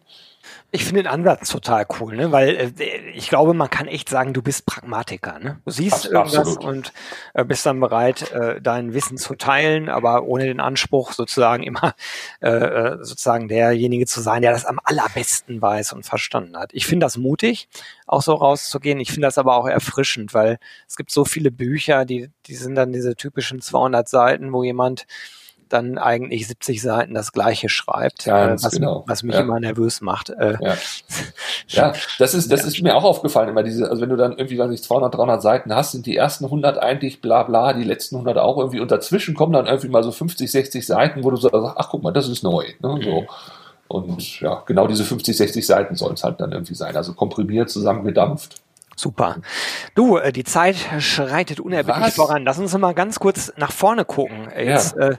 Ich 0.72 0.84
finde 0.84 1.04
den 1.04 1.08
Ansatz 1.08 1.50
total 1.50 1.86
cool, 2.00 2.16
ne? 2.16 2.32
weil 2.32 2.74
äh, 2.78 3.10
ich 3.14 3.30
glaube, 3.30 3.54
man 3.54 3.70
kann 3.70 3.88
echt 3.88 4.10
sagen, 4.10 4.34
du 4.34 4.42
bist 4.42 4.66
Pragmatiker. 4.66 5.40
Ne? 5.40 5.62
Du 5.64 5.72
siehst 5.72 6.08
Ach, 6.08 6.12
irgendwas 6.12 6.38
absolut. 6.40 6.66
und 6.66 6.94
äh, 7.34 7.46
bist 7.46 7.66
dann 7.66 7.80
bereit, 7.80 8.32
äh, 8.32 8.62
dein 8.62 8.94
Wissen 8.94 9.18
zu 9.18 9.36
teilen, 9.36 9.88
aber 9.88 10.24
ohne 10.24 10.46
den 10.46 10.60
Anspruch, 10.60 11.14
sozusagen 11.14 11.64
immer 11.64 11.96
äh, 12.42 12.50
äh, 12.50 12.98
sozusagen 13.02 13.48
derjenige 13.48 14.06
zu 14.06 14.20
sein, 14.20 14.42
der 14.42 14.52
das 14.52 14.66
am 14.66 14.80
allerbesten 14.84 15.62
weiß 15.62 15.94
und 15.94 16.06
verstanden 16.06 16.58
hat. 16.58 16.72
Ich 16.74 16.86
finde 16.86 17.06
das 17.06 17.18
mutig, 17.18 17.70
auch 18.06 18.22
so 18.22 18.34
rauszugehen. 18.34 19.00
Ich 19.00 19.10
finde 19.10 19.28
das 19.28 19.38
aber 19.38 19.56
auch 19.56 19.68
erfrischend, 19.68 20.34
weil 20.34 20.60
es 20.88 20.98
gibt 20.98 21.12
so 21.12 21.24
viele 21.24 21.50
Bücher, 21.50 22.04
die, 22.04 22.30
die 22.46 22.56
sind 22.56 22.76
dann 22.76 22.92
diese 22.92 23.16
typischen 23.16 23.62
200 23.62 24.08
Seiten, 24.10 24.52
wo 24.52 24.64
jemand 24.64 25.06
dann 25.70 25.98
eigentlich 25.98 26.48
70 26.48 26.82
Seiten 26.82 27.14
das 27.14 27.32
Gleiche 27.32 27.70
schreibt, 27.70 28.26
ja, 28.26 28.50
äh, 28.50 28.64
was, 28.64 28.72
genau. 28.72 29.04
was, 29.08 29.24
mich 29.24 29.36
ja. 29.36 29.42
immer 29.42 29.60
nervös 29.60 30.02
macht. 30.02 30.30
Äh, 30.30 30.58
ja. 30.62 30.76
ja, 31.68 31.94
das 32.20 32.34
ist, 32.34 32.52
das 32.52 32.64
ist 32.64 32.82
mir 32.82 32.96
auch 32.96 33.04
aufgefallen 33.04 33.50
immer 33.50 33.64
diese, 33.64 33.90
also 33.90 34.02
wenn 34.02 34.10
du 34.10 34.16
dann 34.16 34.34
irgendwie, 34.38 34.58
weiß 34.58 34.72
ich, 34.72 34.84
200, 34.84 35.16
300 35.16 35.42
Seiten 35.42 35.76
hast, 35.76 35.92
sind 35.92 36.06
die 36.06 36.16
ersten 36.16 36.46
100 36.46 36.78
eigentlich 36.78 37.22
bla 37.22 37.44
bla, 37.44 37.74
die 37.74 37.84
letzten 37.84 38.16
100 38.16 38.38
auch 38.38 38.58
irgendwie 38.58 38.80
und 38.80 38.92
dazwischen 38.92 39.36
kommen 39.36 39.54
dann 39.54 39.66
irgendwie 39.66 39.90
mal 39.90 40.04
so 40.04 40.12
50, 40.12 40.50
60 40.50 40.86
Seiten, 40.86 41.24
wo 41.24 41.32
du 41.32 41.38
so 41.38 41.50
sagst, 41.50 41.76
ach 41.78 41.90
guck 41.90 42.04
mal, 42.04 42.12
das 42.12 42.28
ist 42.28 42.44
neu. 42.44 42.66
Ne? 42.80 43.00
So. 43.04 43.22
Mhm. 43.22 43.28
Und 43.88 44.42
ja, 44.42 44.64
genau 44.66 44.88
diese 44.88 45.06
50, 45.06 45.36
60 45.36 45.66
Seiten 45.66 45.96
sollen 45.96 46.16
es 46.16 46.24
halt 46.24 46.42
dann 46.42 46.52
irgendwie 46.52 46.76
sein. 46.76 46.96
Also 46.96 47.14
komprimiert, 47.14 47.70
zusammengedampft. 47.70 48.62
Super. 48.98 49.38
Du, 49.94 50.18
äh, 50.18 50.34
die 50.34 50.44
Zeit 50.44 50.76
schreitet 51.00 51.60
unerbittlich 51.60 52.16
voran. 52.16 52.44
Lass 52.44 52.58
uns 52.58 52.76
mal 52.78 52.94
ganz 52.94 53.20
kurz 53.20 53.54
nach 53.56 53.72
vorne 53.72 54.06
gucken. 54.06 54.50
Jetzt, 54.58 54.96
ja. 54.98 55.10
äh, 55.10 55.18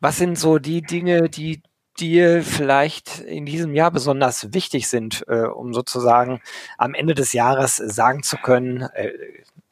was 0.00 0.18
sind 0.18 0.36
so 0.36 0.58
die 0.58 0.82
Dinge, 0.82 1.30
die 1.30 1.62
dir 1.98 2.42
vielleicht 2.42 3.20
in 3.20 3.46
diesem 3.46 3.74
Jahr 3.74 3.92
besonders 3.92 4.52
wichtig 4.52 4.88
sind, 4.88 5.24
äh, 5.28 5.42
um 5.42 5.72
sozusagen 5.72 6.40
am 6.76 6.94
Ende 6.94 7.14
des 7.14 7.32
Jahres 7.32 7.76
sagen 7.76 8.22
zu 8.22 8.36
können, 8.36 8.82
äh, 8.94 9.12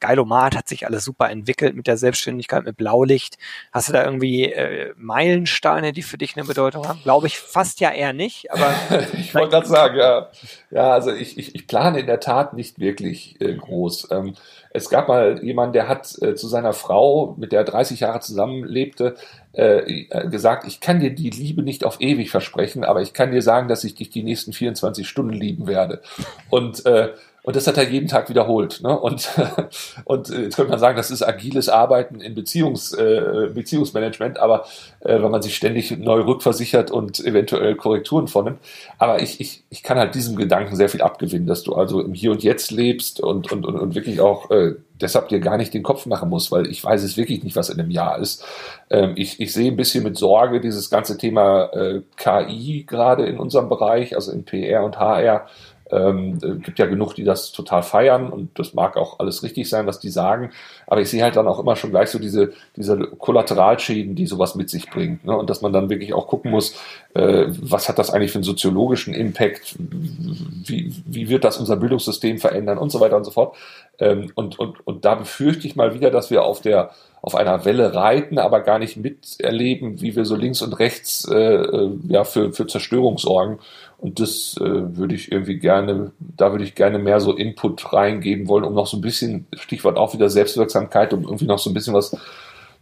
Geilomat 0.01 0.57
hat 0.57 0.69
sich 0.69 0.87
alles 0.87 1.05
super 1.05 1.31
entwickelt 1.31 1.75
mit 1.75 1.87
der 1.87 1.97
Selbstständigkeit, 1.97 2.65
mit 2.65 2.77
Blaulicht. 2.77 3.39
Hast 3.73 3.89
du 3.89 3.93
da 3.93 4.05
irgendwie 4.05 4.53
äh, 4.53 4.93
Meilensteine, 4.97 5.93
die 5.93 6.03
für 6.03 6.19
dich 6.19 6.37
eine 6.37 6.47
Bedeutung 6.47 6.87
haben? 6.87 7.01
Glaube 7.03 7.27
ich 7.27 7.39
fast 7.39 7.81
ja 7.81 7.91
eher 7.91 8.13
nicht, 8.13 8.53
aber. 8.53 8.75
ich 9.19 9.35
wollte 9.35 9.51
gerade 9.51 9.67
sagen, 9.67 9.97
ja. 9.99 10.29
Ja, 10.71 10.93
also 10.93 11.13
ich, 11.13 11.39
ich, 11.39 11.55
ich 11.55 11.67
plane 11.67 12.01
in 12.01 12.07
der 12.07 12.21
Tat 12.21 12.55
nicht 12.55 12.79
wirklich 12.79 13.41
äh, 13.41 13.55
groß. 13.55 14.09
Ähm, 14.11 14.35
es 14.71 14.91
gab 14.91 15.09
mal 15.09 15.43
jemanden, 15.43 15.73
der 15.73 15.89
hat 15.89 16.21
äh, 16.23 16.35
zu 16.35 16.47
seiner 16.47 16.73
Frau, 16.73 17.35
mit 17.39 17.53
der 17.53 17.61
er 17.61 17.65
30 17.65 18.01
Jahre 18.01 18.21
zusammenlebte, 18.21 19.17
äh, 19.53 20.07
äh, 20.11 20.29
gesagt, 20.29 20.67
ich 20.67 20.81
kann 20.81 21.01
dir 21.01 21.15
die 21.15 21.31
Liebe 21.31 21.63
nicht 21.63 21.85
auf 21.85 22.01
ewig 22.01 22.31
versprechen, 22.31 22.85
aber 22.85 23.03
ich 23.03 23.13
kann 23.13 23.33
dir 23.33 23.43
sagen, 23.43 23.69
dass 23.69 23.85
ich 23.85 23.95
dich 23.95 24.11
die 24.11 24.23
nächsten 24.23 24.53
24 24.53 25.09
Stunden 25.09 25.33
lieben 25.33 25.67
werde. 25.67 26.03
Und 26.51 26.85
äh, 26.87 27.15
und 27.49 27.57
das 27.57 27.67
hat 27.67 27.79
er 27.79 27.89
jeden 27.89 28.09
Tag 28.09 28.29
wiederholt. 28.29 28.83
Ne? 28.83 29.01
Und, 29.01 29.27
und 30.05 30.29
äh, 30.29 30.43
jetzt 30.43 30.57
könnte 30.57 30.71
man 30.71 30.79
sagen, 30.79 30.99
das 30.99 31.11
ist 31.11 31.23
agiles 31.23 31.71
Arbeiten 31.71 32.21
in 32.21 32.35
Beziehungs, 32.35 32.93
äh, 32.93 33.49
Beziehungsmanagement, 33.55 34.39
aber 34.39 34.67
äh, 35.01 35.15
wenn 35.23 35.31
man 35.31 35.41
sich 35.41 35.57
ständig 35.57 35.97
neu 35.97 36.21
rückversichert 36.21 36.91
und 36.91 37.25
eventuell 37.25 37.75
Korrekturen 37.75 38.29
vornimmt. 38.29 38.59
Aber 38.99 39.23
ich, 39.23 39.41
ich, 39.41 39.65
ich 39.71 39.83
kann 39.83 39.97
halt 39.97 40.15
diesem 40.15 40.37
Gedanken 40.37 40.77
sehr 40.77 40.91
viel 40.91 41.01
abgewinnen, 41.01 41.47
dass 41.47 41.63
du 41.63 41.75
also 41.75 42.03
im 42.03 42.13
Hier 42.13 42.33
und 42.33 42.43
Jetzt 42.43 42.71
lebst 42.71 43.19
und, 43.19 43.51
und, 43.51 43.65
und, 43.65 43.77
und 43.77 43.95
wirklich 43.95 44.21
auch 44.21 44.51
äh, 44.51 44.75
deshalb 45.01 45.31
dir 45.31 45.41
gar 45.41 45.57
nicht 45.57 45.73
den 45.73 45.83
Kopf 45.83 46.05
machen 46.05 46.29
musst, 46.29 46.53
weil 46.53 46.67
ich 46.67 46.85
weiß 46.85 47.03
es 47.03 47.17
wirklich 47.17 47.43
nicht, 47.45 47.57
was 47.57 47.71
in 47.71 47.81
einem 47.81 47.91
Jahr 47.91 48.19
ist. 48.19 48.45
Ähm, 48.91 49.15
ich, 49.17 49.41
ich 49.41 49.55
sehe 49.55 49.71
ein 49.71 49.77
bisschen 49.77 50.05
mit 50.05 50.19
Sorge 50.19 50.61
dieses 50.61 50.91
ganze 50.91 51.17
Thema 51.17 51.71
äh, 51.73 52.03
KI 52.17 52.85
gerade 52.87 53.25
in 53.25 53.39
unserem 53.39 53.71
Bereich, 53.71 54.15
also 54.15 54.33
in 54.33 54.45
PR 54.45 54.85
und 54.85 54.99
HR 54.99 55.47
ähm, 55.91 56.39
äh, 56.43 56.55
gibt 56.57 56.79
ja 56.79 56.87
genug, 56.87 57.15
die 57.15 57.25
das 57.25 57.53
total 57.53 57.83
feiern 57.83 58.31
und 58.31 58.59
das 58.59 58.75
mag 58.75 58.97
auch 58.97 59.19
alles 59.19 59.43
richtig 59.43 59.69
sein, 59.69 59.87
was 59.87 60.01
die 60.01 60.11
sagen. 60.11 60.51
Aber 60.87 61.01
ich 61.01 61.09
sehe 61.09 61.23
halt 61.23 61.37
dann 61.37 61.49
auch 61.49 61.59
immer 61.59 61.77
schon 61.77 61.91
gleich 61.91 62.11
so 62.11 62.19
diese, 62.19 62.53
diese 62.77 62.99
Kollateralschäden, 62.99 64.15
die 64.15 64.27
sowas 64.27 64.55
mit 64.55 64.71
sich 64.71 64.91
bringt. 64.91 65.25
Ne? 65.25 65.37
Und 65.37 65.51
dass 65.51 65.63
man 65.63 65.73
dann 65.73 65.91
wirklich 65.91 66.13
auch 66.13 66.27
gucken 66.27 66.51
muss, 66.51 66.75
äh, 67.15 67.47
was 67.49 67.89
hat 67.89 67.99
das 67.99 68.11
eigentlich 68.11 68.33
für 68.33 68.39
einen 68.39 68.45
soziologischen 68.45 69.15
Impact? 69.15 69.77
Wie, 69.79 70.95
wie 71.07 71.29
wird 71.29 71.45
das 71.45 71.59
unser 71.59 71.77
Bildungssystem 71.77 72.39
verändern 72.39 72.79
und 72.79 72.91
so 72.91 73.01
weiter 73.01 73.17
und 73.17 73.25
so 73.25 73.31
fort. 73.31 73.57
Ähm, 73.99 74.31
und, 74.35 74.59
und, 74.59 74.87
und 74.87 75.05
da 75.05 75.15
befürchte 75.15 75.67
ich 75.67 75.77
mal 75.77 75.95
wieder, 75.95 76.11
dass 76.11 76.31
wir 76.31 76.45
auf 76.45 76.61
der 76.61 76.91
auf 77.21 77.35
einer 77.35 77.65
Welle 77.65 77.95
reiten, 77.95 78.39
aber 78.39 78.61
gar 78.61 78.79
nicht 78.79 78.97
miterleben, 78.97 80.01
wie 80.01 80.15
wir 80.15 80.25
so 80.25 80.37
links 80.37 80.63
und 80.63 80.79
rechts 80.79 81.29
äh, 81.29 81.37
äh 81.37 81.91
ja 82.07 82.25
für, 82.25 82.53
für 82.53 82.67
Zerstörung 82.67 83.19
sorgen. 83.19 83.59
Und 83.99 84.21
das 84.21 84.57
äh, 84.61 84.97
würde 84.97 85.17
ich 85.17 85.33
irgendwie 85.33 85.59
gerne, 85.59 86.13
da 86.21 86.53
würde 86.53 86.63
ich 86.63 86.77
gerne 86.77 86.99
mehr 86.99 87.19
so 87.19 87.35
Input 87.35 87.93
reingeben 87.93 88.47
wollen, 88.47 88.65
um 88.65 88.75
noch 88.75 88.87
so 88.87 88.97
ein 88.97 89.01
bisschen, 89.01 89.47
Stichwort 89.57 89.97
auch 89.97 90.15
wieder 90.15 90.31
Selbstwirksamkeit, 90.31 91.13
um 91.13 91.25
irgendwie 91.25 91.47
noch 91.47 91.59
so 91.59 91.69
ein 91.69 91.75
bisschen 91.75 91.95
was 91.95 92.17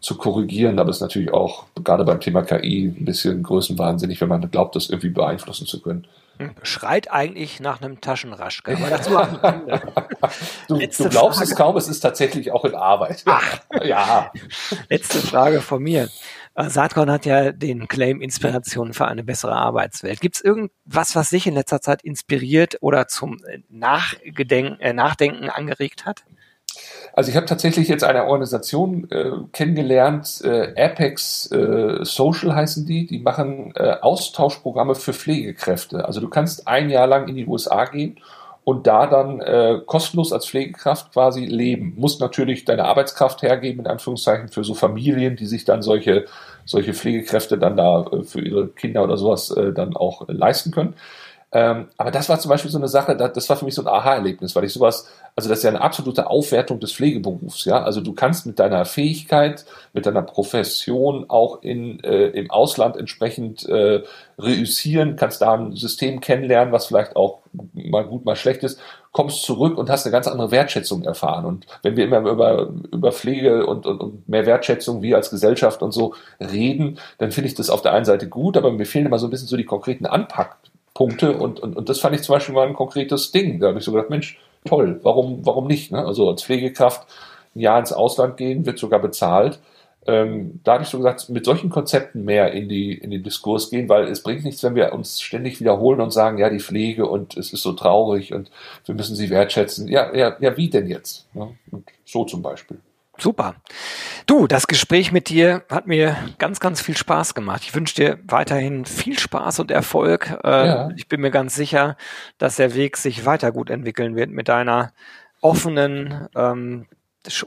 zu 0.01 0.19
korrigieren. 0.19 0.79
Aber 0.79 0.91
es 0.91 0.97
ist 0.97 1.03
natürlich 1.03 1.33
auch 1.33 1.65
gerade 1.83 2.05
beim 2.05 2.21
Thema 2.21 2.43
KI 2.43 2.95
ein 2.99 3.05
bisschen 3.07 3.43
größenwahnsinnig, 3.43 4.21
wenn 4.21 4.29
man 4.29 4.51
glaubt, 4.51 4.77
das 4.77 4.91
irgendwie 4.91 5.09
beeinflussen 5.09 5.67
zu 5.67 5.81
können. 5.81 6.07
Hm, 6.39 6.55
schreit 6.63 7.11
eigentlich 7.11 7.61
nach 7.61 7.81
einem 7.81 8.03
Taschenraschke. 8.03 8.77
Aber 8.77 8.91
dazu 8.91 9.11
du, 10.69 10.77
du 10.77 11.09
glaubst 11.09 11.39
Frage. 11.39 11.51
es 11.51 11.57
kaum, 11.57 11.77
es 11.79 11.89
ist 11.89 12.01
tatsächlich 12.01 12.53
auch 12.53 12.67
in 12.67 12.75
Arbeit. 12.75 13.23
Ach, 13.25 13.61
ja. 13.83 14.31
Letzte 14.91 15.19
Frage 15.19 15.63
von 15.63 15.83
mir. 15.83 16.11
Äh, 16.57 16.71
Saatkorn 16.71 17.11
hat 17.11 17.27
ja 17.27 17.53
den 17.53 17.87
Claim 17.87 18.21
Inspiration 18.21 18.95
für 18.95 19.07
eine 19.07 19.23
bessere 19.23 19.55
Arbeitswelt. 19.55 20.21
Gibt 20.21 20.37
es 20.37 20.45
irgendwas, 20.45 21.15
was 21.15 21.31
sich 21.31 21.47
in 21.47 21.55
letzter 21.55 21.81
Zeit 21.81 22.03
inspiriert 22.03 22.79
oder 22.81 23.09
zum 23.09 23.39
Nachgedenken, 23.69 24.81
äh, 24.81 24.93
Nachdenken 24.93 25.51
angeregt 25.51 26.07
hat? 26.07 26.25
Also 27.13 27.31
ich 27.31 27.37
habe 27.37 27.47
tatsächlich 27.47 27.89
jetzt 27.89 28.05
eine 28.05 28.25
Organisation 28.25 29.11
äh, 29.11 29.31
kennengelernt, 29.53 30.43
äh, 30.45 30.75
Apex 30.77 31.51
äh, 31.51 32.05
Social 32.05 32.55
heißen 32.55 32.87
die, 32.87 33.07
die 33.07 33.19
machen 33.19 33.73
äh, 33.77 33.97
Austauschprogramme 34.01 34.95
für 34.95 35.13
Pflegekräfte. 35.13 36.05
Also 36.05 36.21
du 36.21 36.29
kannst 36.29 36.69
ein 36.69 36.91
Jahr 36.91 37.07
lang 37.07 37.29
in 37.29 37.37
die 37.37 37.47
USA 37.47 37.85
gehen 37.87 38.21
und 38.67 38.89
da 38.89 39.07
dann 39.07 39.41
äh, 39.41 39.81
kostenlos 39.87 40.33
als 40.33 40.49
Pflegekraft 40.49 41.13
quasi 41.13 41.45
leben. 41.45 41.95
Muss 41.97 42.19
natürlich 42.19 42.65
deine 42.65 42.87
Arbeitskraft 42.87 43.43
hergeben, 43.43 43.83
in 43.83 43.87
Anführungszeichen, 43.87 44.49
für 44.49 44.65
so 44.65 44.75
Familien, 44.75 45.37
die 45.37 45.47
sich 45.47 45.65
dann 45.65 45.83
solche, 45.83 46.25
solche 46.65 46.93
Pflegekräfte 46.93 47.59
dann 47.59 47.77
da 47.77 48.05
äh, 48.11 48.25
für 48.25 48.41
ihre 48.41 48.67
Kinder 48.67 49.05
oder 49.05 49.19
sowas 49.19 49.53
äh, 49.53 49.73
dann 49.73 49.95
auch 49.95 50.27
leisten 50.27 50.73
können. 50.73 50.95
Ähm, 51.53 51.89
aber 51.97 52.11
das 52.11 52.29
war 52.29 52.41
zum 52.41 52.49
Beispiel 52.49 52.71
so 52.71 52.79
eine 52.79 52.89
Sache, 52.89 53.17
das 53.17 53.49
war 53.49 53.57
für 53.57 53.65
mich 53.65 53.75
so 53.75 53.83
ein 53.83 53.87
Aha-Erlebnis, 53.87 54.57
weil 54.57 54.65
ich 54.65 54.73
sowas, 54.73 55.09
also 55.37 55.49
das 55.49 55.59
ist 55.59 55.65
ja 55.65 55.71
eine 55.71 55.81
absolute 55.81 56.29
Aufwertung 56.29 56.81
des 56.81 56.93
Pflegeberufs, 56.93 57.65
ja. 57.67 57.83
Also 57.83 58.01
du 58.01 58.15
kannst 58.15 58.47
mit 58.47 58.59
deiner 58.59 58.85
Fähigkeit, 58.85 59.65
mit 59.93 60.07
deiner 60.07 60.23
Profession 60.23 61.27
auch 61.29 61.63
in, 61.63 62.01
äh, 62.03 62.27
im 62.31 62.51
Ausland 62.51 62.97
entsprechend 62.97 63.67
äh, 63.69 64.03
reüssieren, 64.39 65.15
kannst 65.15 65.41
da 65.41 65.55
ein 65.55 65.77
System 65.77 66.21
kennenlernen, 66.21 66.73
was 66.73 66.87
vielleicht 66.87 67.15
auch 67.15 67.43
mal 67.73 68.05
gut, 68.05 68.25
mal 68.25 68.37
schlecht 68.37 68.65
ist, 68.65 68.81
kommst 69.13 69.45
zurück 69.45 69.79
und 69.79 69.89
hast 69.89 70.05
eine 70.05 70.13
ganz 70.13 70.27
andere 70.27 70.51
Wertschätzung 70.51 71.05
erfahren. 71.05 71.47
Und 71.47 71.67
wenn 71.83 71.97
wir 71.97 72.05
immer 72.05 72.19
über, 72.19 72.69
über 72.93 73.13
Pflege 73.13 73.67
und, 73.67 73.87
und, 73.87 74.01
und 74.01 74.29
mehr 74.29 74.47
Wertschätzung, 74.47 75.01
wir 75.01 75.17
als 75.17 75.31
Gesellschaft 75.31 75.81
und 75.81 75.93
so 75.93 76.15
reden, 76.41 76.99
dann 77.19 77.31
finde 77.31 77.49
ich 77.49 77.55
das 77.55 77.71
auf 77.71 77.83
der 77.83 77.93
einen 77.93 78.05
Seite 78.05 78.29
gut, 78.29 78.57
aber 78.57 78.73
mir 78.73 78.85
fehlen 78.85 79.07
immer 79.07 79.19
so 79.19 79.29
ein 79.29 79.31
bisschen 79.31 79.49
so 79.49 79.57
die 79.57 79.65
konkreten 79.65 80.07
Anpack 80.07 80.57
Punkte 80.97 81.37
und, 81.37 81.61
und, 81.61 81.77
und 81.77 81.91
das 81.91 82.01
fand 82.01 82.15
ich 82.15 82.23
zum 82.23 82.35
Beispiel 82.35 82.55
mal 82.55 82.67
ein 82.67 82.73
konkretes 82.73 83.31
Ding. 83.31 83.61
Da 83.61 83.69
habe 83.69 83.79
ich 83.79 83.85
so 83.85 83.93
gedacht, 83.93 84.09
Mensch, 84.09 84.41
toll, 84.65 84.99
warum, 85.03 85.45
warum 85.45 85.67
nicht? 85.67 85.93
Ne? 85.93 86.03
Also 86.03 86.27
als 86.31 86.43
Pflegekraft 86.43 87.07
ein 87.55 87.61
Jahr 87.61 87.79
ins 87.79 87.93
Ausland 87.93 88.39
gehen, 88.39 88.65
wird 88.65 88.79
sogar 88.79 88.99
bezahlt. 88.99 89.61
Ähm, 90.07 90.61
da 90.65 90.73
habe 90.73 90.85
ich 90.85 90.89
so 90.89 90.97
gesagt, 90.97 91.29
mit 91.29 91.45
solchen 91.45 91.69
Konzepten 91.69 92.25
mehr 92.25 92.53
in, 92.53 92.71
die, 92.71 92.95
in 92.95 93.11
den 93.11 93.23
Diskurs 93.23 93.69
gehen, 93.69 93.91
weil 93.91 94.05
es 94.05 94.23
bringt 94.23 94.45
nichts, 94.45 94.63
wenn 94.63 94.75
wir 94.75 94.95
uns 94.95 95.21
ständig 95.21 95.61
wiederholen 95.61 96.01
und 96.01 96.13
sagen, 96.13 96.39
ja, 96.39 96.49
die 96.49 96.61
Pflege 96.61 97.07
und 97.07 97.37
es 97.37 97.53
ist 97.53 97.63
so 97.63 97.75
traurig 97.75 98.33
und 98.33 98.51
wir 98.87 98.95
müssen 98.95 99.17
sie 99.17 99.29
wertschätzen. 99.29 99.89
Ja, 99.89 100.15
ja, 100.15 100.35
ja 100.41 100.57
wie 100.57 100.71
denn 100.71 100.87
jetzt? 100.87 101.27
Ne? 101.35 101.57
Und 101.73 101.85
so 102.07 102.25
zum 102.25 102.41
Beispiel. 102.41 102.79
Super. 103.19 103.55
Du, 104.27 104.47
das 104.47 104.67
Gespräch 104.67 105.13
mit 105.13 105.29
dir 105.29 105.65
hat 105.71 105.87
mir 105.87 106.17
ganz, 106.39 106.61
ganz 106.61 106.81
viel 106.81 106.97
Spaß 106.97 107.35
gemacht. 107.35 107.63
Ich 107.65 107.75
wünsche 107.75 107.95
dir 107.95 108.19
weiterhin 108.27 108.85
viel 108.85 109.19
Spaß 109.19 109.61
und 109.61 109.71
Erfolg. 109.71 110.39
Äh, 110.45 110.67
ja. 110.67 110.89
Ich 110.97 111.09
bin 111.09 111.21
mir 111.21 111.31
ganz 111.31 111.55
sicher, 111.55 111.97
dass 112.39 112.57
der 112.57 112.75
Weg 112.75 112.97
sich 112.97 113.25
weiter 113.25 113.53
gut 113.53 113.71
entwickeln 113.71 114.17
wird 114.17 114.31
mit 114.31 114.49
deiner 114.49 114.93
offenen 115.41 116.29
ähm, 116.35 116.87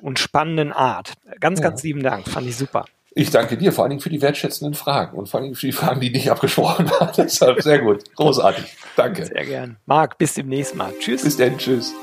und 0.01 0.19
spannenden 0.19 0.71
Art. 0.71 1.13
Ganz, 1.39 1.60
ja. 1.60 1.69
ganz 1.69 1.84
lieben 1.84 2.03
Dank. 2.03 2.27
Fand 2.27 2.47
ich 2.47 2.58
super. 2.58 2.86
Ich 3.12 3.32
danke 3.32 3.58
dir 3.58 3.71
vor 3.71 3.84
allen 3.84 3.89
Dingen 3.89 4.01
für 4.01 4.10
die 4.10 4.21
wertschätzenden 4.21 4.75
Fragen 4.75 5.17
und 5.17 5.27
vor 5.27 5.39
allen 5.39 5.45
Dingen 5.45 5.55
für 5.55 5.65
die 5.65 5.73
Fragen, 5.73 5.99
die 5.99 6.10
nicht 6.10 6.29
abgesprochen 6.29 6.89
waren. 6.89 7.12
Deshalb 7.17 7.62
sehr 7.62 7.79
gut. 7.79 8.03
Großartig. 8.15 8.65
Danke. 8.95 9.25
Sehr 9.25 9.45
gern. 9.45 9.77
Marc, 9.86 10.17
bis 10.17 10.36
demnächst 10.36 10.75
mal. 10.75 10.93
Tschüss. 10.99 11.23
Bis 11.23 11.38
dann. 11.38 11.58
Tschüss. 11.58 11.93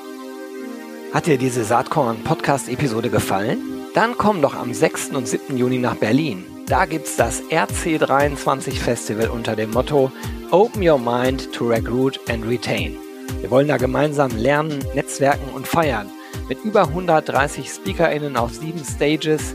Hat 1.16 1.24
dir 1.24 1.38
diese 1.38 1.64
Saatkorn 1.64 2.22
Podcast 2.24 2.68
Episode 2.68 3.09
gefallen? 3.09 3.59
Dann 3.94 4.18
komm 4.18 4.42
doch 4.42 4.55
am 4.55 4.74
6. 4.74 5.12
und 5.14 5.26
7. 5.26 5.57
Juni 5.57 5.79
nach 5.79 5.94
Berlin. 5.94 6.44
Da 6.66 6.85
gibt's 6.85 7.16
das 7.16 7.42
RC23 7.44 8.72
Festival 8.72 9.31
unter 9.31 9.57
dem 9.57 9.70
Motto 9.70 10.12
Open 10.50 10.87
Your 10.87 10.98
Mind 10.98 11.50
to 11.55 11.68
Recruit 11.68 12.20
and 12.29 12.46
Retain. 12.46 12.96
Wir 13.40 13.50
wollen 13.50 13.68
da 13.68 13.79
gemeinsam 13.79 14.37
lernen, 14.37 14.85
netzwerken 14.94 15.55
und 15.55 15.66
feiern. 15.66 16.11
Mit 16.50 16.62
über 16.64 16.83
130 16.83 17.66
SpeakerInnen 17.66 18.37
auf 18.37 18.52
sieben 18.52 18.85
Stages, 18.85 19.55